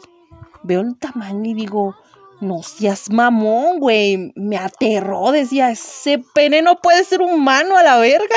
veo 0.64 0.82
el 0.82 0.98
tamaño 0.98 1.52
y 1.52 1.54
digo, 1.54 1.96
no 2.40 2.64
seas 2.64 3.10
mamón, 3.10 3.80
güey, 3.80 4.32
me 4.36 4.58
aterró, 4.58 5.32
decía, 5.32 5.72
ese 5.72 6.24
pene 6.34 6.62
no 6.62 6.80
puede 6.80 7.04
ser 7.04 7.22
humano 7.22 7.76
a 7.76 7.84
la 7.84 7.98
verga. 7.98 8.36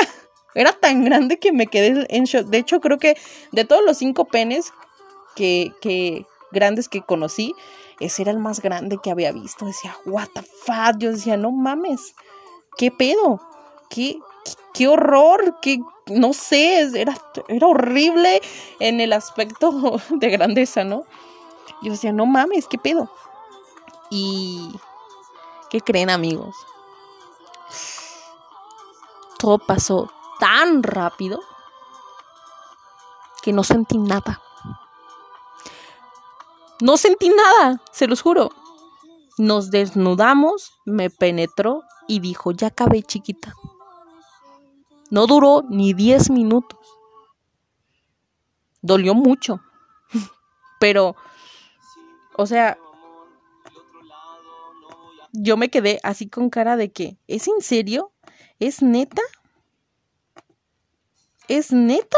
Era 0.55 0.73
tan 0.73 1.03
grande 1.03 1.39
que 1.39 1.51
me 1.51 1.67
quedé 1.67 2.05
en 2.09 2.25
shock. 2.25 2.47
De 2.47 2.59
hecho, 2.59 2.79
creo 2.79 2.97
que 2.97 3.17
de 3.51 3.65
todos 3.65 3.83
los 3.83 3.97
cinco 3.97 4.25
penes 4.25 4.73
que, 5.35 5.73
que 5.81 6.25
grandes 6.51 6.89
que 6.89 7.01
conocí, 7.01 7.53
ese 7.99 8.21
era 8.21 8.31
el 8.31 8.39
más 8.39 8.61
grande 8.61 8.99
que 9.01 9.11
había 9.11 9.31
visto. 9.31 9.65
Decía, 9.65 9.95
what 10.05 10.27
the 10.33 10.41
fuck. 10.41 10.97
Yo 10.99 11.11
decía, 11.11 11.37
no 11.37 11.51
mames, 11.51 12.15
¿qué 12.77 12.91
pedo? 12.91 13.41
¿Qué, 13.89 14.19
qué, 14.73 14.87
horror? 14.87 15.57
¿Qué, 15.61 15.79
no 16.07 16.33
sé, 16.33 16.89
era, 16.99 17.17
era 17.47 17.67
horrible 17.67 18.41
en 18.79 18.99
el 18.99 19.13
aspecto 19.13 19.99
de 20.09 20.29
grandeza, 20.29 20.83
¿no? 20.83 21.05
Yo 21.81 21.91
decía, 21.91 22.11
no 22.11 22.25
mames, 22.25 22.67
¿qué 22.67 22.77
pedo? 22.77 23.11
Y... 24.09 24.69
¿Qué 25.69 25.81
creen 25.81 26.11
amigos? 26.11 26.55
Todo 29.39 29.57
pasó 29.57 30.11
tan 30.43 30.83
rápido 30.83 31.39
que 33.41 33.53
no 33.53 33.63
sentí 33.63 33.97
nada. 33.97 34.41
No 36.81 36.97
sentí 36.97 37.29
nada, 37.29 37.81
se 37.93 38.07
los 38.07 38.21
juro. 38.21 38.49
Nos 39.37 39.71
desnudamos, 39.71 40.73
me 40.85 41.09
penetró 41.09 41.83
y 42.09 42.19
dijo, 42.19 42.51
ya 42.51 42.67
acabé 42.67 43.03
chiquita. 43.03 43.55
No 45.09 45.27
duró 45.27 45.63
ni 45.69 45.93
10 45.93 46.29
minutos. 46.31 46.79
Dolió 48.81 49.13
mucho. 49.13 49.61
Pero, 50.81 51.15
o 52.35 52.45
sea, 52.45 52.77
yo 55.31 55.55
me 55.55 55.69
quedé 55.69 56.01
así 56.03 56.27
con 56.27 56.49
cara 56.49 56.75
de 56.75 56.91
que, 56.91 57.17
¿es 57.27 57.47
en 57.47 57.61
serio? 57.61 58.11
¿Es 58.59 58.81
neta? 58.81 59.21
¿Es 61.47 61.71
neta? 61.71 62.17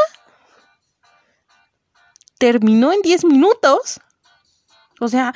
¿Terminó 2.38 2.92
en 2.92 3.02
10 3.02 3.24
minutos? 3.24 4.00
O 5.00 5.08
sea, 5.08 5.32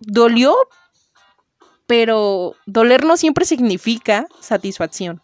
dolió, 0.00 0.56
pero 1.86 2.54
doler 2.66 3.04
no 3.04 3.16
siempre 3.16 3.44
significa 3.44 4.26
satisfacción. 4.40 5.22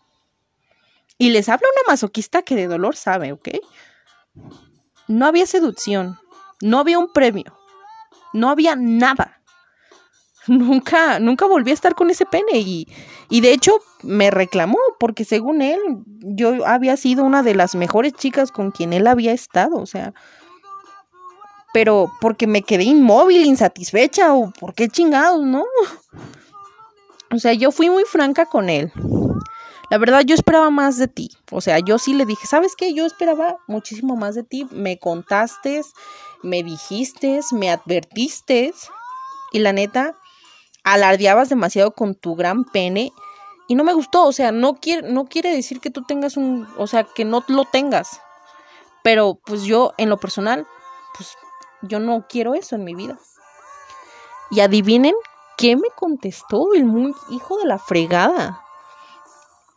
Y 1.19 1.31
les 1.31 1.49
habla 1.49 1.69
una 1.75 1.93
masoquista 1.93 2.43
que 2.43 2.57
de 2.57 2.67
dolor 2.67 2.97
sabe, 2.97 3.33
¿ok? 3.33 3.49
No 5.07 5.27
había 5.27 5.47
seducción, 5.47 6.19
no 6.61 6.79
había 6.79 6.99
un 6.99 7.13
premio, 7.13 7.57
no 8.33 8.51
había 8.51 8.75
nada 8.75 9.44
nunca, 10.47 11.19
nunca 11.19 11.47
volví 11.47 11.71
a 11.71 11.75
estar 11.75 11.95
con 11.95 12.11
ese 12.11 12.27
pene 12.27 12.59
y, 12.59 12.89
y 13.29 13.41
de 13.41 13.53
hecho 13.53 13.79
me 14.03 14.31
reclamó 14.31 14.79
porque 14.99 15.25
según 15.25 15.63
él 15.63 15.79
yo 16.21 16.67
había 16.67 16.97
sido 16.97 17.25
una 17.25 17.43
de 17.43 17.55
las 17.55 17.75
mejores 17.75 18.13
chicas 18.13 18.53
con 18.53 18.71
quien 18.71 18.93
él 18.93 19.07
había 19.07 19.33
estado, 19.33 19.77
o 19.77 19.87
sea, 19.87 20.13
pero 21.73 22.11
porque 22.21 22.47
me 22.47 22.63
quedé 22.63 22.85
inmóvil, 22.85 23.45
insatisfecha 23.45 24.33
o 24.33 24.53
por 24.53 24.75
qué 24.75 24.89
chingados, 24.89 25.45
¿no? 25.45 25.65
O 27.33 27.39
sea, 27.41 27.53
yo 27.53 27.73
fui 27.73 27.91
muy 27.91 28.05
franca 28.05 28.47
con 28.47 28.71
él. 28.71 28.93
La 29.91 29.99
verdad, 29.99 30.23
yo 30.25 30.35
esperaba 30.35 30.71
más 30.71 30.99
de 30.99 31.09
ti. 31.09 31.31
O 31.51 31.61
sea, 31.61 31.81
yo 31.81 31.99
sí 31.99 32.15
le 32.15 32.27
dije, 32.27 32.47
¿sabes 32.47 32.75
qué? 32.77 32.95
Yo 32.95 33.05
esperaba 33.07 33.59
muchísimo 33.67 34.17
más 34.17 34.35
de 34.35 34.45
ti. 34.45 34.67
Me 34.71 34.99
contaste, 34.99 35.83
me 36.43 36.63
dijiste, 36.63 37.41
me 37.53 37.71
advertiste. 37.71 38.73
Y 39.53 39.59
la 39.59 39.73
neta, 39.73 40.17
alardeabas 40.85 41.49
demasiado 41.49 41.93
con 41.93 42.15
tu 42.15 42.37
gran 42.37 42.65
pene 42.65 43.13
y 43.67 43.75
no 43.75 43.83
me 43.83 43.95
gustó, 43.95 44.27
o 44.27 44.33
sea, 44.33 44.53
no 44.53 44.75
quiere, 44.75 45.11
no 45.11 45.25
quiere 45.25 45.51
decir 45.51 45.81
que 45.81 45.91
tú 45.91 46.03
tengas 46.03 46.37
un, 46.37 46.69
o 46.77 46.87
sea, 46.87 47.05
que 47.05 47.25
no 47.25 47.43
lo 47.49 47.65
tengas, 47.65 48.21
pero 49.03 49.41
pues 49.45 49.63
yo 49.63 49.95
en 49.97 50.11
lo 50.11 50.19
personal, 50.19 50.67
pues 51.17 51.31
yo 51.83 51.99
no 51.99 52.27
quiero 52.29 52.55
eso 52.55 52.77
en 52.77 52.85
mi 52.85 52.95
vida. 52.95 53.19
Y 54.51 54.61
adivinen 54.61 55.15
qué 55.57 55.77
me 55.77 55.89
contestó 55.97 56.75
el 56.75 56.85
muy 56.85 57.15
hijo 57.31 57.57
de 57.59 57.65
la 57.65 57.79
fregada. 57.79 58.61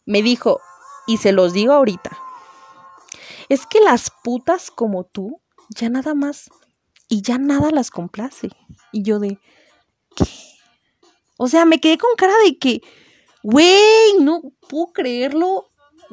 Me 0.05 0.21
dijo, 0.21 0.59
y 1.07 1.17
se 1.17 1.31
los 1.31 1.53
digo 1.53 1.71
ahorita, 1.71 2.17
es 3.47 3.65
que 3.65 3.79
las 3.79 4.11
putas 4.11 4.69
como 4.69 5.05
tú, 5.05 5.41
ya 5.69 5.89
nada 5.89 6.13
más, 6.13 6.49
y 7.07 7.21
ya 7.21 7.37
nada 7.37 7.71
las 7.71 7.89
complace. 7.89 8.49
Y 8.91 9.03
yo 9.03 9.19
de, 9.19 9.39
¿qué? 10.15 10.25
O 11.37 11.47
sea, 11.47 11.65
me 11.65 11.79
quedé 11.79 11.97
con 11.97 12.15
cara 12.17 12.33
de 12.45 12.57
que, 12.57 12.81
güey, 13.43 14.19
no 14.19 14.41
puedo 14.67 14.87
creerlo. 14.93 15.69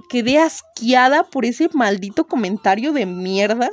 Quedé 0.08 0.38
asqueada 0.38 1.24
por 1.24 1.44
ese 1.44 1.68
maldito 1.72 2.26
comentario 2.26 2.92
de 2.92 3.06
mierda. 3.06 3.70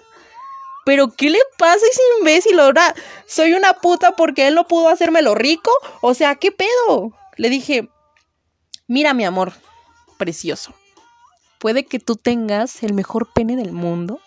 pero 0.85 1.11
¿qué 1.15 1.29
le 1.29 1.39
pasa 1.57 1.85
a 1.85 1.89
ese 1.89 2.01
imbécil? 2.19 2.59
Ahora 2.59 2.95
soy 3.27 3.53
una 3.53 3.73
puta 3.73 4.15
porque 4.15 4.47
él 4.47 4.55
no 4.55 4.67
pudo 4.67 4.89
hacérmelo 4.89 5.35
rico. 5.35 5.71
O 6.01 6.13
sea, 6.13 6.35
¿qué 6.35 6.51
pedo? 6.51 7.11
Le 7.37 7.49
dije, 7.49 7.89
mira 8.87 9.13
mi 9.13 9.25
amor, 9.25 9.53
precioso. 10.17 10.73
Puede 11.59 11.85
que 11.85 11.99
tú 11.99 12.15
tengas 12.15 12.81
el 12.83 12.93
mejor 12.93 13.31
pene 13.33 13.55
del 13.55 13.71
mundo, 13.71 14.19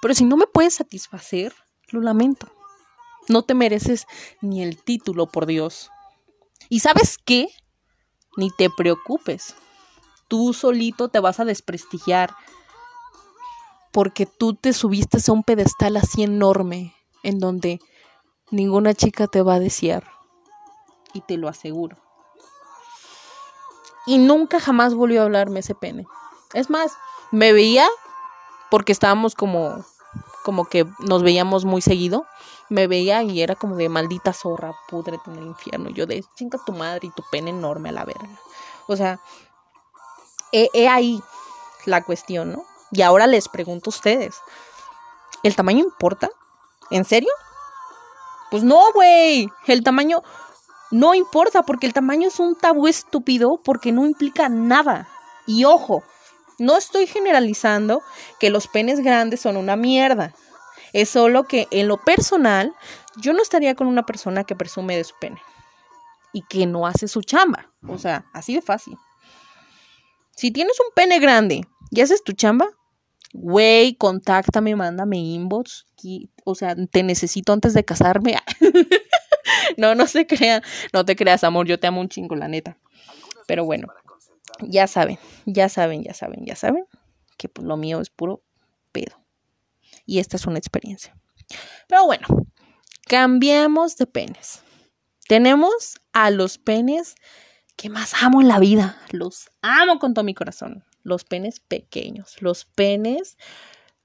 pero 0.00 0.14
si 0.14 0.24
no 0.24 0.36
me 0.36 0.46
puedes 0.46 0.74
satisfacer, 0.74 1.52
lo 1.88 2.00
lamento. 2.00 2.46
No 3.28 3.42
te 3.42 3.54
mereces 3.54 4.06
ni 4.40 4.62
el 4.62 4.82
título, 4.82 5.26
por 5.26 5.46
Dios. 5.46 5.90
¿Y 6.70 6.80
sabes 6.80 7.18
qué? 7.18 7.48
Ni 8.36 8.50
te 8.50 8.70
preocupes. 8.70 9.56
Tú 10.28 10.54
solito 10.54 11.08
te 11.08 11.18
vas 11.18 11.40
a 11.40 11.44
desprestigiar 11.44 12.34
porque 13.92 14.24
tú 14.24 14.54
te 14.54 14.72
subiste 14.72 15.18
a 15.26 15.32
un 15.32 15.42
pedestal 15.42 15.96
así 15.96 16.22
enorme 16.22 16.94
en 17.24 17.40
donde 17.40 17.80
ninguna 18.52 18.94
chica 18.94 19.26
te 19.26 19.42
va 19.42 19.54
a 19.54 19.60
desear. 19.60 20.04
Y 21.12 21.22
te 21.22 21.36
lo 21.36 21.48
aseguro. 21.48 21.96
Y 24.06 24.18
nunca 24.18 24.60
jamás 24.60 24.94
volvió 24.94 25.22
a 25.22 25.24
hablarme 25.24 25.60
ese 25.60 25.74
pene. 25.74 26.06
Es 26.54 26.70
más, 26.70 26.92
me 27.32 27.52
veía 27.52 27.88
porque 28.70 28.92
estábamos 28.92 29.34
como 29.34 29.84
como 30.42 30.64
que 30.64 30.86
nos 31.00 31.22
veíamos 31.22 31.64
muy 31.64 31.82
seguido, 31.82 32.26
me 32.70 32.86
veía 32.86 33.22
y 33.22 33.42
era 33.42 33.54
como 33.54 33.76
de 33.76 33.88
maldita 33.88 34.32
zorra, 34.32 34.74
pudrete 34.88 35.30
en 35.30 35.38
el 35.38 35.46
infierno. 35.48 35.90
Yo 35.90 36.06
de 36.06 36.24
chinga 36.34 36.58
tu 36.64 36.72
madre 36.72 37.08
y 37.08 37.10
tu 37.10 37.22
pene 37.30 37.50
enorme 37.50 37.90
a 37.90 37.92
la 37.92 38.04
verga. 38.04 38.40
O 38.86 38.96
sea, 38.96 39.20
he 40.52 40.88
ahí 40.88 41.22
la 41.84 42.02
cuestión, 42.02 42.52
¿no? 42.52 42.64
Y 42.92 43.02
ahora 43.02 43.26
les 43.26 43.48
pregunto 43.48 43.90
a 43.90 43.94
ustedes, 43.94 44.36
¿el 45.42 45.54
tamaño 45.54 45.84
importa? 45.84 46.30
¿En 46.90 47.04
serio? 47.04 47.30
Pues 48.50 48.64
no, 48.64 48.80
güey, 48.92 49.48
el 49.66 49.84
tamaño 49.84 50.22
no 50.90 51.14
importa 51.14 51.62
porque 51.62 51.86
el 51.86 51.92
tamaño 51.92 52.28
es 52.28 52.40
un 52.40 52.56
tabú 52.56 52.88
estúpido 52.88 53.60
porque 53.62 53.92
no 53.92 54.06
implica 54.06 54.48
nada. 54.48 55.08
Y 55.46 55.64
ojo, 55.64 56.02
no 56.58 56.76
estoy 56.76 57.06
generalizando 57.06 58.02
que 58.40 58.50
los 58.50 58.66
penes 58.66 59.00
grandes 59.00 59.40
son 59.40 59.56
una 59.56 59.76
mierda. 59.76 60.34
Es 60.92 61.10
solo 61.10 61.44
que 61.44 61.68
en 61.70 61.88
lo 61.88 61.98
personal 61.98 62.74
yo 63.16 63.32
no 63.32 63.42
estaría 63.42 63.74
con 63.74 63.86
una 63.86 64.04
persona 64.04 64.44
que 64.44 64.56
presume 64.56 64.96
de 64.96 65.04
su 65.04 65.14
pene 65.20 65.40
y 66.32 66.42
que 66.42 66.66
no 66.66 66.86
hace 66.86 67.08
su 67.08 67.22
chamba. 67.22 67.72
O 67.86 67.98
sea, 67.98 68.26
así 68.32 68.54
de 68.54 68.62
fácil. 68.62 68.96
Si 70.36 70.50
tienes 70.50 70.78
un 70.80 70.92
pene 70.94 71.18
grande 71.18 71.66
y 71.90 72.00
haces 72.00 72.24
tu 72.24 72.32
chamba, 72.32 72.66
güey, 73.32 73.94
contáctame, 73.94 74.74
mándame 74.76 75.18
inbox. 75.18 75.86
O 76.44 76.54
sea, 76.54 76.74
te 76.90 77.02
necesito 77.02 77.52
antes 77.52 77.74
de 77.74 77.84
casarme. 77.84 78.36
no, 79.76 79.94
no 79.94 80.06
se 80.06 80.26
crean. 80.26 80.62
No 80.92 81.04
te 81.04 81.16
creas, 81.16 81.44
amor. 81.44 81.66
Yo 81.66 81.78
te 81.78 81.86
amo 81.86 82.00
un 82.00 82.08
chingo, 82.08 82.36
la 82.36 82.48
neta. 82.48 82.78
Pero 83.46 83.64
bueno, 83.64 83.88
ya 84.60 84.86
saben, 84.86 85.18
ya 85.46 85.68
saben, 85.68 86.04
ya 86.04 86.14
saben, 86.14 86.44
ya 86.44 86.56
saben 86.56 86.84
que 87.36 87.48
pues, 87.48 87.66
lo 87.66 87.76
mío 87.76 88.00
es 88.00 88.10
puro 88.10 88.42
pedo. 88.92 89.16
Y 90.10 90.18
esta 90.18 90.36
es 90.36 90.46
una 90.46 90.58
experiencia. 90.58 91.16
Pero 91.86 92.04
bueno, 92.04 92.26
cambiamos 93.06 93.96
de 93.96 94.06
penes. 94.06 94.62
Tenemos 95.28 96.00
a 96.12 96.30
los 96.30 96.58
penes 96.58 97.14
que 97.76 97.90
más 97.90 98.14
amo 98.22 98.40
en 98.40 98.48
la 98.48 98.58
vida. 98.58 99.00
Los 99.12 99.50
amo 99.62 99.98
con 99.98 100.14
todo 100.14 100.24
mi 100.24 100.34
corazón 100.34 100.84
los 101.02 101.24
penes 101.24 101.60
pequeños, 101.60 102.40
los 102.40 102.64
penes 102.64 103.38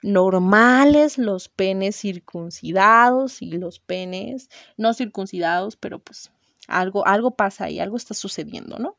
normales, 0.01 1.17
los 1.17 1.49
penes 1.49 1.95
circuncidados 1.97 3.41
y 3.41 3.51
los 3.51 3.79
penes 3.79 4.49
no 4.77 4.93
circuncidados, 4.93 5.75
pero 5.75 5.99
pues 5.99 6.31
algo, 6.67 7.05
algo 7.07 7.31
pasa 7.31 7.65
ahí, 7.65 7.79
algo 7.79 7.97
está 7.97 8.13
sucediendo, 8.13 8.77
¿no? 8.77 8.95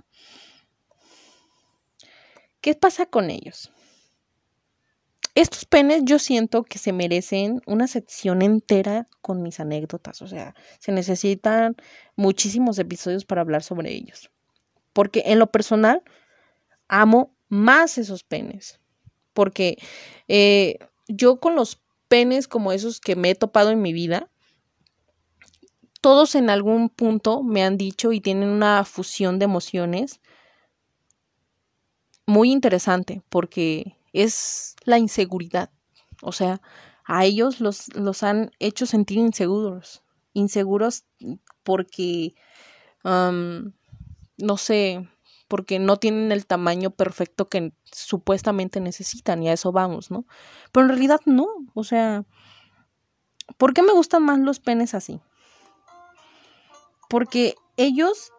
¿Qué 2.60 2.74
pasa 2.74 3.06
con 3.06 3.30
ellos? 3.30 3.70
Estos 5.36 5.66
penes 5.66 6.00
yo 6.06 6.18
siento 6.18 6.64
que 6.64 6.78
se 6.78 6.94
merecen 6.94 7.60
una 7.66 7.88
sección 7.88 8.40
entera 8.40 9.06
con 9.20 9.42
mis 9.42 9.60
anécdotas, 9.60 10.22
o 10.22 10.26
sea, 10.26 10.54
se 10.78 10.92
necesitan 10.92 11.76
muchísimos 12.16 12.78
episodios 12.78 13.26
para 13.26 13.42
hablar 13.42 13.62
sobre 13.62 13.92
ellos. 13.92 14.30
Porque 14.94 15.24
en 15.26 15.38
lo 15.38 15.48
personal 15.48 16.02
amo 16.88 17.36
más 17.50 17.98
esos 17.98 18.24
penes. 18.24 18.80
Porque 19.34 19.76
eh, 20.26 20.78
yo 21.06 21.38
con 21.38 21.54
los 21.54 21.82
penes 22.08 22.48
como 22.48 22.72
esos 22.72 22.98
que 22.98 23.14
me 23.14 23.28
he 23.28 23.34
topado 23.34 23.70
en 23.70 23.82
mi 23.82 23.92
vida, 23.92 24.30
todos 26.00 26.34
en 26.34 26.48
algún 26.48 26.88
punto 26.88 27.42
me 27.42 27.62
han 27.62 27.76
dicho 27.76 28.10
y 28.12 28.22
tienen 28.22 28.48
una 28.48 28.86
fusión 28.86 29.38
de 29.38 29.44
emociones 29.44 30.18
muy 32.24 32.50
interesante 32.50 33.20
porque 33.28 33.95
es 34.22 34.76
la 34.84 34.98
inseguridad. 34.98 35.70
O 36.22 36.32
sea, 36.32 36.60
a 37.04 37.24
ellos 37.24 37.60
los, 37.60 37.94
los 37.94 38.22
han 38.22 38.50
hecho 38.58 38.86
sentir 38.86 39.18
inseguros. 39.18 40.02
Inseguros 40.32 41.04
porque, 41.62 42.34
no 43.04 44.56
sé, 44.56 45.08
porque 45.48 45.78
no 45.78 45.96
tienen 45.98 46.32
el 46.32 46.46
tamaño 46.46 46.90
perfecto 46.90 47.48
que 47.48 47.72
supuestamente 47.84 48.80
necesitan 48.80 49.42
y 49.42 49.48
a 49.48 49.52
eso 49.52 49.72
vamos, 49.72 50.10
¿no? 50.10 50.26
Pero 50.72 50.84
en 50.84 50.90
realidad 50.90 51.20
no, 51.24 51.46
o 51.74 51.84
sea, 51.84 52.24
¿por 53.56 53.72
qué 53.72 53.82
me 53.82 53.92
gustan 53.92 54.24
más 54.24 54.38
los 54.38 54.60
penes 54.60 54.94
así? 54.94 55.20
Porque 57.08 57.54
ellos 57.76 58.32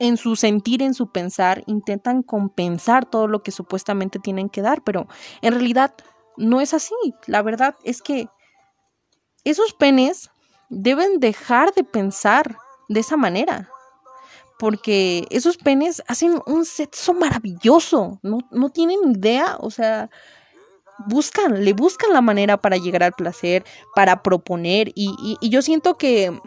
en 0.00 0.16
su 0.16 0.34
sentir, 0.34 0.82
en 0.82 0.94
su 0.94 1.12
pensar, 1.12 1.62
intentan 1.66 2.22
compensar 2.22 3.08
todo 3.08 3.28
lo 3.28 3.44
que 3.44 3.52
supuestamente 3.52 4.18
tienen 4.18 4.48
que 4.48 4.62
dar, 4.62 4.82
pero 4.82 5.06
en 5.42 5.52
realidad 5.52 5.94
no 6.36 6.60
es 6.60 6.74
así. 6.74 6.94
La 7.26 7.42
verdad 7.42 7.76
es 7.84 8.02
que 8.02 8.28
esos 9.44 9.74
penes 9.74 10.30
deben 10.70 11.20
dejar 11.20 11.72
de 11.74 11.84
pensar 11.84 12.56
de 12.88 13.00
esa 13.00 13.16
manera 13.16 13.70
porque 14.60 15.26
esos 15.30 15.56
penes 15.56 16.02
hacen 16.06 16.42
un 16.46 16.66
sexo 16.66 17.14
maravilloso, 17.14 18.18
no, 18.22 18.40
no 18.50 18.68
tienen 18.68 18.98
idea, 19.16 19.56
o 19.58 19.70
sea, 19.70 20.10
buscan, 21.06 21.64
le 21.64 21.72
buscan 21.72 22.12
la 22.12 22.20
manera 22.20 22.58
para 22.58 22.76
llegar 22.76 23.02
al 23.02 23.14
placer, 23.14 23.64
para 23.94 24.22
proponer, 24.22 24.92
y, 24.94 25.14
y, 25.40 25.48
yo 25.48 25.62
siento 25.62 25.96
que 25.96 26.38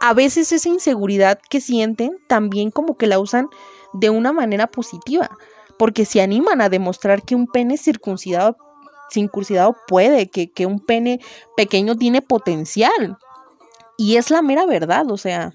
a 0.00 0.14
veces 0.14 0.52
esa 0.52 0.68
inseguridad 0.68 1.40
que 1.50 1.60
sienten 1.60 2.18
también 2.28 2.70
como 2.70 2.96
que 2.96 3.06
la 3.06 3.18
usan 3.18 3.48
de 3.92 4.10
una 4.10 4.32
manera 4.32 4.66
positiva, 4.66 5.30
porque 5.78 6.04
se 6.04 6.20
animan 6.20 6.60
a 6.60 6.68
demostrar 6.68 7.22
que 7.22 7.34
un 7.34 7.46
pene 7.46 7.78
circuncidado, 7.78 8.56
circuncidado 9.10 9.76
puede, 9.86 10.28
que, 10.28 10.52
que 10.52 10.66
un 10.66 10.80
pene 10.80 11.20
pequeño 11.56 11.96
tiene 11.96 12.22
potencial. 12.22 13.18
Y 13.96 14.16
es 14.16 14.30
la 14.30 14.42
mera 14.42 14.66
verdad, 14.66 15.10
o 15.10 15.16
sea, 15.16 15.52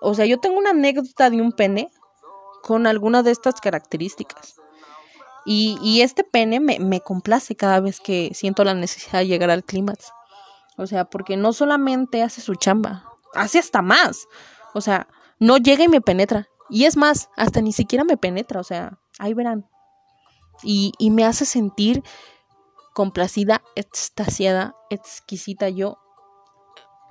o 0.00 0.14
sea, 0.14 0.24
yo 0.24 0.38
tengo 0.38 0.58
una 0.58 0.70
anécdota 0.70 1.30
de 1.30 1.42
un 1.42 1.52
pene 1.52 1.90
con 2.62 2.86
alguna 2.86 3.22
de 3.22 3.32
estas 3.32 3.60
características. 3.60 4.56
Y, 5.44 5.78
y 5.82 6.02
este 6.02 6.24
pene 6.24 6.60
me, 6.60 6.78
me, 6.78 7.00
complace 7.00 7.56
cada 7.56 7.80
vez 7.80 8.00
que 8.00 8.30
siento 8.34 8.64
la 8.64 8.74
necesidad 8.74 9.20
de 9.20 9.26
llegar 9.26 9.50
al 9.50 9.64
clímax. 9.64 10.12
O 10.78 10.86
sea, 10.86 11.04
porque 11.04 11.36
no 11.36 11.52
solamente 11.52 12.22
hace 12.22 12.40
su 12.40 12.54
chamba, 12.54 13.04
hace 13.34 13.58
hasta 13.58 13.82
más. 13.82 14.26
O 14.72 14.80
sea, 14.80 15.08
no 15.38 15.58
llega 15.58 15.84
y 15.84 15.88
me 15.88 16.00
penetra. 16.00 16.48
Y 16.70 16.84
es 16.84 16.96
más, 16.96 17.28
hasta 17.36 17.60
ni 17.60 17.72
siquiera 17.72 18.04
me 18.04 18.16
penetra. 18.16 18.60
O 18.60 18.64
sea, 18.64 18.98
ahí 19.18 19.34
verán. 19.34 19.68
Y, 20.62 20.92
y 20.98 21.10
me 21.10 21.24
hace 21.24 21.44
sentir 21.44 22.02
complacida, 22.94 23.62
extasiada, 23.76 24.74
exquisita. 24.88 25.68
Yo 25.68 25.98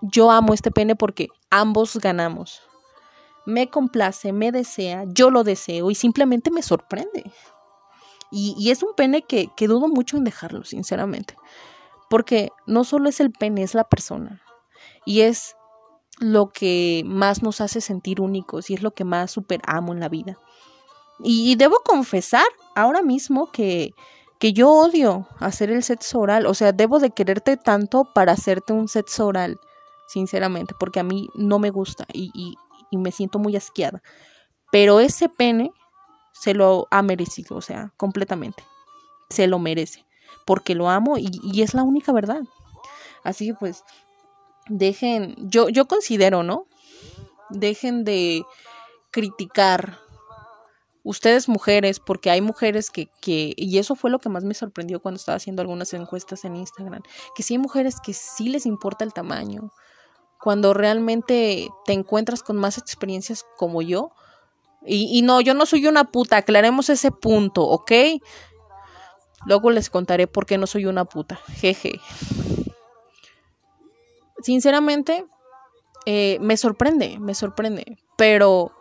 yo 0.02 0.32
amo 0.32 0.54
este 0.54 0.72
pene 0.72 0.96
porque 0.96 1.30
ambos 1.50 1.98
ganamos. 1.98 2.62
Me 3.46 3.70
complace, 3.70 4.34
me 4.34 4.52
desea, 4.52 5.06
yo 5.08 5.30
lo 5.30 5.44
deseo 5.44 5.90
y 5.90 5.96
simplemente 5.96 6.52
me 6.52 6.62
sorprende. 6.62 7.32
Y, 8.30 8.70
es 8.72 8.84
un 8.84 8.94
pene 8.94 9.22
que, 9.22 9.50
que 9.56 9.68
dudo 9.68 9.88
mucho 9.88 10.18
en 10.18 10.26
dejarlo, 10.26 10.66
sinceramente. 10.66 11.36
Porque 12.10 12.50
no 12.65 12.84
solo 12.84 13.10
es 13.10 13.20
el 13.20 13.32
pene, 13.32 13.63
es 13.63 13.74
la 13.74 13.84
persona. 13.84 14.41
Y 15.06 15.22
es 15.22 15.56
lo 16.20 16.50
que 16.50 17.04
más 17.06 17.43
nos 17.43 17.62
hace 17.62 17.82
sentir 17.82 18.22
únicos 18.22 18.70
y 18.70 18.74
es 18.74 18.82
lo 18.82 18.91
que 18.91 19.04
más 19.04 19.32
super 19.32 19.62
amo 19.65 19.93
en 19.93 20.00
la 20.00 20.10
vida. 20.10 20.38
Y, 21.20 21.56
debo 21.56 21.78
confesar 21.84 22.46
ahora 22.76 23.02
mismo 23.02 23.52
que, 23.52 23.91
que 24.39 24.54
yo 24.54 24.70
odio 24.70 25.28
hacer 25.39 25.72
el 25.72 25.84
sexo 25.84 26.20
oral. 26.20 26.46
O 26.46 26.54
sea, 26.54 26.72
debo 26.72 27.00
de 27.00 27.10
quererte 27.12 27.58
tanto 27.58 28.06
para 28.13 28.34
hacerte 28.34 28.74
un 28.74 28.88
sexo 28.88 29.28
oral 29.28 29.60
sinceramente, 30.08 30.74
porque 30.80 31.00
a 31.00 31.04
mí 31.04 31.30
no 31.36 31.60
me 31.60 31.70
gusta 31.70 32.06
y, 32.13 32.32
y, 32.34 32.98
me 32.98 33.12
siento 33.12 33.39
muy 33.39 33.56
asqueada. 33.56 34.02
Pero 34.72 35.00
ese 35.00 35.28
pene 35.30 35.72
se 36.34 36.54
lo 36.54 36.88
ha 36.89 37.02
merecido, 37.02 37.58
o 37.58 37.62
sea, 37.62 37.93
completamente. 37.98 38.63
Se 39.30 39.48
lo 39.48 39.60
merece. 39.60 40.07
Porque 40.46 40.76
lo 40.76 40.90
amo 40.90 41.18
y, 41.18 41.30
y 41.44 41.62
es 41.62 41.74
la 41.74 41.84
única 41.84 42.12
verdad. 42.12 42.42
Así 43.24 43.48
que 43.48 43.54
pues 43.56 43.84
dejen, 44.70 45.36
yo, 45.38 45.70
yo 45.70 45.86
considero, 45.86 46.44
¿no? 46.44 46.66
Dejen 47.50 48.04
de 48.04 48.44
criticar 49.12 50.00
ustedes 51.08 51.48
mujeres, 51.48 52.02
porque 52.02 52.30
hay 52.30 52.42
mujeres 52.42 52.90
que, 52.90 53.08
que, 53.22 53.54
y 53.56 53.78
eso 53.78 53.96
fue 53.96 54.10
lo 54.10 54.20
que 54.20 54.28
más 54.28 54.44
me 54.44 54.54
sorprendió 54.54 55.02
cuando 55.02 55.16
estaba 55.16 55.38
haciendo 55.38 55.62
algunas 55.62 55.94
encuestas 55.94 56.44
en 56.44 56.58
Instagram, 56.58 57.02
que 57.34 57.44
sí 57.44 57.54
hay 57.54 57.60
mujeres 57.60 58.02
que 58.04 58.13
sí 58.13 58.50
les 58.50 58.66
importa 58.66 59.06
el 59.06 59.13
tamaño, 59.13 59.72
cuando 60.42 60.74
realmente 60.74 61.70
te 61.86 61.94
encuentras 61.94 62.44
con 62.44 62.58
más 62.58 62.78
experiencias 62.78 63.46
como 63.58 63.82
yo. 63.82 64.12
Y, 64.86 65.18
y 65.18 65.22
no, 65.22 65.42
yo 65.42 65.54
no 65.54 65.66
soy 65.66 65.88
una 65.88 66.12
puta, 66.12 66.38
aclaremos 66.38 66.90
ese 66.90 67.12
punto, 67.12 67.63
¿ok? 67.63 67.92
Luego 69.45 69.71
les 69.71 69.89
contaré 69.89 70.28
por 70.28 70.45
qué 70.45 70.58
no 70.58 70.67
soy 70.67 70.86
una 70.86 71.06
puta, 71.06 71.39
jeje. 71.56 72.00
Sinceramente, 74.41 75.26
eh, 76.06 76.38
me 76.41 76.58
sorprende, 76.58 77.17
me 77.19 77.36
sorprende, 77.36 77.97
pero 78.17 78.71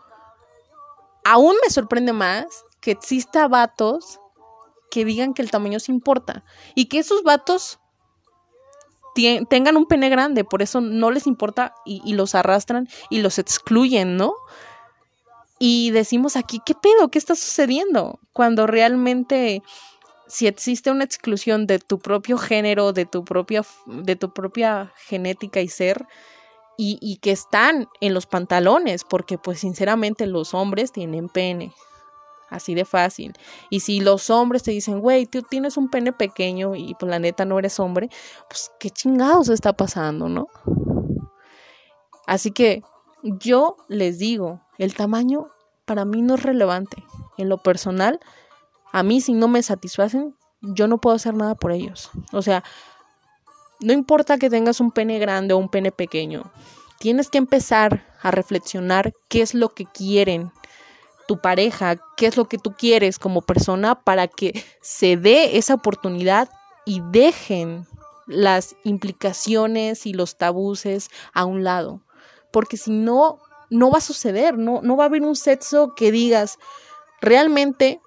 aún 1.25 1.57
me 1.63 1.71
sorprende 1.71 2.13
más 2.13 2.47
que 2.81 2.93
exista 2.93 3.49
vatos 3.49 4.21
que 4.91 5.05
digan 5.05 5.35
que 5.35 5.43
el 5.43 5.51
tamaño 5.51 5.81
se 5.81 5.93
importa 5.93 6.45
y 6.75 6.87
que 6.87 6.99
esos 6.99 7.23
vatos 7.23 7.81
tengan 9.49 9.77
un 9.77 9.87
pene 9.87 10.09
grande, 10.09 10.45
por 10.45 10.63
eso 10.63 10.81
no 10.81 11.11
les 11.11 11.27
importa 11.27 11.75
y, 11.85 12.03
y, 12.05 12.15
los 12.15 12.35
arrastran 12.35 12.87
y 13.09 13.21
los 13.21 13.39
excluyen, 13.39 14.17
¿no? 14.17 14.35
Y 15.59 15.91
decimos 15.91 16.37
aquí, 16.37 16.61
¿qué 16.65 16.75
pedo? 16.75 17.09
¿Qué 17.09 17.19
está 17.19 17.35
sucediendo? 17.35 18.21
Cuando 18.35 18.67
realmente 18.67 19.63
si 20.29 20.47
existe 20.47 20.91
una 20.91 21.05
exclusión 21.05 21.67
de 21.67 21.79
tu 21.79 21.99
propio 21.99 22.39
género, 22.39 22.93
de 22.93 23.07
tu 23.07 23.25
propia, 23.25 23.65
de 23.87 24.17
tu 24.17 24.33
propia 24.33 24.93
genética 24.97 25.61
y 25.61 25.69
ser, 25.69 26.07
y, 26.79 27.17
que 27.23 27.31
están 27.31 27.89
en 28.01 28.13
los 28.13 28.27
pantalones, 28.27 29.05
porque 29.05 29.39
pues 29.39 29.61
sinceramente 29.61 30.27
los 30.27 30.53
hombres 30.53 30.93
tienen 30.93 31.29
pene. 31.29 31.73
Así 32.51 32.75
de 32.75 32.85
fácil. 32.85 33.33
Y 33.71 33.81
si 33.81 34.01
los 34.01 34.31
hombres 34.31 34.63
te 34.63 34.71
dicen, 34.71 35.01
güey, 35.01 35.27
tú 35.27 35.43
tienes 35.43 35.77
un 35.77 35.89
pene 35.89 36.13
pequeño 36.13 36.77
y 36.77 36.95
pues 36.95 37.11
la 37.11 37.19
neta 37.19 37.45
no 37.45 37.59
eres 37.59 37.81
hombre, 37.81 38.09
pues 38.49 38.71
qué 38.79 38.91
chingados 38.91 39.49
está 39.49 39.73
pasando, 39.73 40.29
¿no? 40.29 40.49
Así 42.27 42.51
que 42.53 42.83
yo 43.23 43.77
les 43.89 44.19
digo, 44.19 44.61
el 44.79 44.95
tamaño 44.95 45.49
para 45.87 46.05
mí 46.05 46.23
no 46.23 46.35
es 46.35 46.43
relevante. 46.43 47.03
En 47.39 47.49
lo 47.49 47.59
personal, 47.59 48.21
a 48.93 49.03
mí 49.03 49.21
si 49.21 49.33
no 49.33 49.49
me 49.49 49.63
satisfacen, 49.63 50.35
yo 50.61 50.89
no 50.89 50.99
puedo 50.99 51.17
hacer 51.17 51.35
nada 51.35 51.55
por 51.55 51.73
ellos. 51.73 52.11
O 52.33 52.43
sea, 52.43 52.65
no 53.81 53.93
importa 53.93 54.39
que 54.39 54.51
tengas 54.51 54.81
un 54.81 54.91
pene 54.91 55.19
grande 55.19 55.55
o 55.55 55.59
un 55.59 55.69
pene 55.69 55.93
pequeño, 55.93 56.51
tienes 56.99 57.29
que 57.29 57.39
empezar 57.39 58.07
a 58.23 58.31
reflexionar 58.31 59.13
qué 59.29 59.43
es 59.43 59.55
lo 59.55 59.71
que 59.71 59.85
quieren 59.85 60.51
tu 61.29 61.41
pareja, 61.41 61.97
qué 62.17 62.27
es 62.27 62.37
lo 62.37 62.49
que 62.49 62.59
tú 62.59 62.73
quieres 62.73 63.19
como 63.19 63.43
persona 63.43 63.97
para 64.03 64.29
que 64.29 64.65
se 64.81 65.17
dé 65.17 65.59
esa 65.59 65.75
oportunidad 65.75 66.49
y 66.85 67.03
dejen 67.11 67.87
las 68.27 68.77
implicaciones 68.85 70.07
y 70.07 70.13
los 70.13 70.37
tabuses 70.37 71.11
a 71.33 71.45
un 71.45 71.65
lado. 71.65 72.03
Porque 72.53 72.77
si 72.77 72.91
no, 72.93 73.39
no 73.71 73.91
va 73.91 73.99
a 73.99 74.03
suceder, 74.03 74.57
no, 74.57 74.81
no 74.83 74.97
va 74.97 75.05
a 75.05 75.07
haber 75.09 75.23
un 75.23 75.37
sexo 75.37 75.95
que 75.95 76.13
digas, 76.13 76.59
realmente 77.21 78.01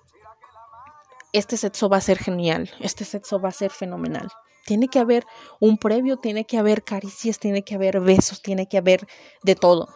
este 1.33 1.57
sexo 1.57 1.89
va 1.89 1.97
a 1.97 2.01
ser 2.01 2.17
genial, 2.17 2.71
este 2.79 3.05
sexo 3.05 3.39
va 3.39 3.49
a 3.49 3.53
ser 3.53 3.71
fenomenal. 3.71 4.29
Tiene 4.65 4.87
que 4.87 4.99
haber 4.99 5.25
un 5.59 5.77
previo, 5.77 6.17
tiene 6.17 6.45
que 6.45 6.57
haber 6.57 6.83
caricias, 6.83 7.39
tiene 7.39 7.63
que 7.63 7.75
haber 7.75 7.99
besos, 8.01 8.41
tiene 8.41 8.67
que 8.67 8.77
haber 8.77 9.07
de 9.43 9.55
todo. 9.55 9.89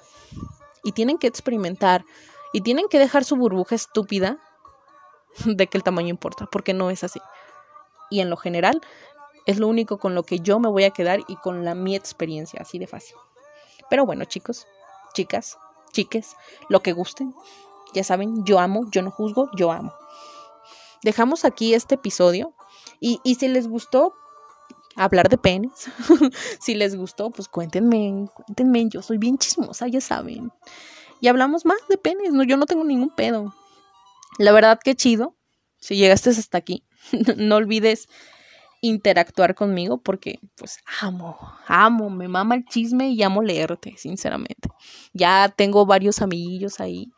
Y 0.83 0.91
tienen 0.91 1.17
que 1.17 1.27
experimentar 1.27 2.05
y 2.53 2.61
tienen 2.61 2.87
que 2.87 2.99
dejar 2.99 3.23
su 3.23 3.35
burbuja 3.35 3.75
estúpida 3.75 4.39
de 5.45 5.67
que 5.67 5.77
el 5.77 5.83
tamaño 5.83 6.09
importa, 6.09 6.47
porque 6.51 6.73
no 6.73 6.89
es 6.89 7.03
así. 7.03 7.19
Y 8.09 8.21
en 8.21 8.29
lo 8.29 8.37
general 8.37 8.81
es 9.45 9.59
lo 9.59 9.67
único 9.67 9.97
con 9.97 10.15
lo 10.15 10.23
que 10.23 10.39
yo 10.39 10.59
me 10.59 10.69
voy 10.69 10.83
a 10.83 10.91
quedar 10.91 11.19
y 11.27 11.35
con 11.37 11.65
la 11.65 11.75
mi 11.75 11.95
experiencia, 11.95 12.61
así 12.61 12.79
de 12.79 12.87
fácil. 12.87 13.15
Pero 13.89 14.05
bueno, 14.05 14.25
chicos, 14.25 14.67
chicas, 15.13 15.57
chiques, 15.91 16.35
lo 16.69 16.81
que 16.81 16.93
gusten, 16.93 17.33
ya 17.93 18.03
saben, 18.03 18.43
yo 18.45 18.59
amo, 18.59 18.85
yo 18.91 19.01
no 19.01 19.11
juzgo, 19.11 19.49
yo 19.55 19.71
amo. 19.71 19.93
Dejamos 21.03 21.45
aquí 21.45 21.73
este 21.73 21.95
episodio 21.95 22.55
y, 22.99 23.19
y 23.23 23.35
si 23.35 23.47
les 23.47 23.67
gustó, 23.67 24.13
hablar 24.95 25.29
de 25.29 25.37
penes. 25.37 25.89
si 26.59 26.75
les 26.75 26.95
gustó, 26.95 27.31
pues 27.31 27.47
cuéntenme, 27.47 28.27
cuéntenme, 28.33 28.87
yo 28.89 29.01
soy 29.01 29.17
bien 29.17 29.37
chismosa, 29.37 29.87
ya 29.87 30.01
saben. 30.01 30.51
Y 31.21 31.27
hablamos 31.27 31.65
más 31.65 31.77
de 31.89 31.97
penes, 31.97 32.33
no, 32.33 32.43
yo 32.43 32.57
no 32.57 32.65
tengo 32.65 32.83
ningún 32.83 33.09
pedo. 33.09 33.53
La 34.37 34.51
verdad 34.51 34.79
que 34.83 34.95
chido, 34.95 35.35
si 35.79 35.95
llegaste 35.95 36.29
hasta 36.31 36.57
aquí, 36.57 36.83
no 37.37 37.55
olvides 37.55 38.07
interactuar 38.81 39.55
conmigo 39.55 40.01
porque 40.01 40.39
pues 40.55 40.79
amo, 40.99 41.37
amo, 41.67 42.09
me 42.09 42.27
mama 42.27 42.55
el 42.55 42.65
chisme 42.65 43.09
y 43.09 43.23
amo 43.23 43.41
leerte, 43.41 43.95
sinceramente. 43.97 44.69
Ya 45.13 45.53
tengo 45.55 45.85
varios 45.85 46.21
amiguillos 46.21 46.79
ahí 46.79 47.11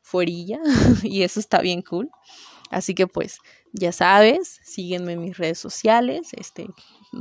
fuerilla 0.00 0.60
y 1.02 1.22
eso 1.22 1.40
está 1.40 1.60
bien 1.60 1.82
cool. 1.82 2.10
Así 2.70 2.94
que 2.94 3.06
pues 3.06 3.38
ya 3.72 3.92
sabes, 3.92 4.60
sígueme 4.62 5.12
en 5.12 5.20
mis 5.20 5.38
redes 5.38 5.58
sociales, 5.58 6.28
este 6.32 6.68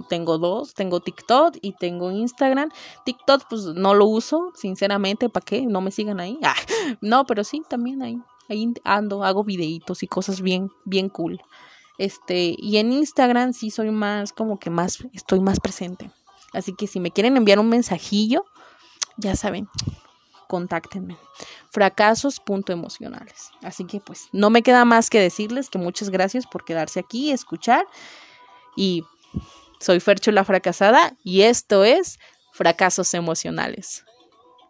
tengo 0.09 0.37
dos, 0.37 0.73
tengo 0.73 0.99
TikTok 0.99 1.57
y 1.61 1.73
tengo 1.73 2.11
Instagram. 2.11 2.69
TikTok 3.05 3.43
pues 3.49 3.63
no 3.63 3.93
lo 3.93 4.05
uso, 4.05 4.51
sinceramente, 4.55 5.29
¿para 5.29 5.45
qué? 5.45 5.65
No 5.65 5.81
me 5.81 5.91
sigan 5.91 6.19
ahí. 6.19 6.37
Ah, 6.43 6.55
no, 7.01 7.25
pero 7.25 7.43
sí, 7.43 7.61
también 7.67 8.01
ahí, 8.01 8.17
ahí 8.49 8.73
ando, 8.83 9.23
hago 9.23 9.43
videitos 9.43 10.03
y 10.03 10.07
cosas 10.07 10.41
bien, 10.41 10.69
bien 10.85 11.09
cool. 11.09 11.39
Este, 11.97 12.55
y 12.57 12.77
en 12.77 12.91
Instagram 12.91 13.53
sí 13.53 13.71
soy 13.71 13.91
más, 13.91 14.33
como 14.33 14.59
que 14.59 14.69
más, 14.69 14.99
estoy 15.13 15.39
más 15.39 15.59
presente. 15.59 16.11
Así 16.53 16.73
que 16.73 16.87
si 16.87 16.99
me 16.99 17.11
quieren 17.11 17.37
enviar 17.37 17.59
un 17.59 17.69
mensajillo, 17.69 18.45
ya 19.17 19.35
saben, 19.35 19.67
contáctenme. 20.47 21.17
Fracasos.emocionales. 21.69 23.51
Así 23.61 23.85
que 23.85 23.99
pues 23.99 24.29
no 24.31 24.49
me 24.49 24.63
queda 24.63 24.85
más 24.85 25.09
que 25.09 25.19
decirles 25.19 25.69
que 25.69 25.77
muchas 25.77 26.09
gracias 26.09 26.47
por 26.47 26.65
quedarse 26.65 26.99
aquí, 26.99 27.31
escuchar. 27.31 27.85
Y 28.75 29.03
soy 29.79 29.99
Fercho 29.99 30.31
la 30.31 30.43
fracasada 30.43 31.15
y 31.23 31.41
esto 31.41 31.83
es 31.83 32.19
Fracasos 32.53 33.13
Emocionales. 33.13 34.06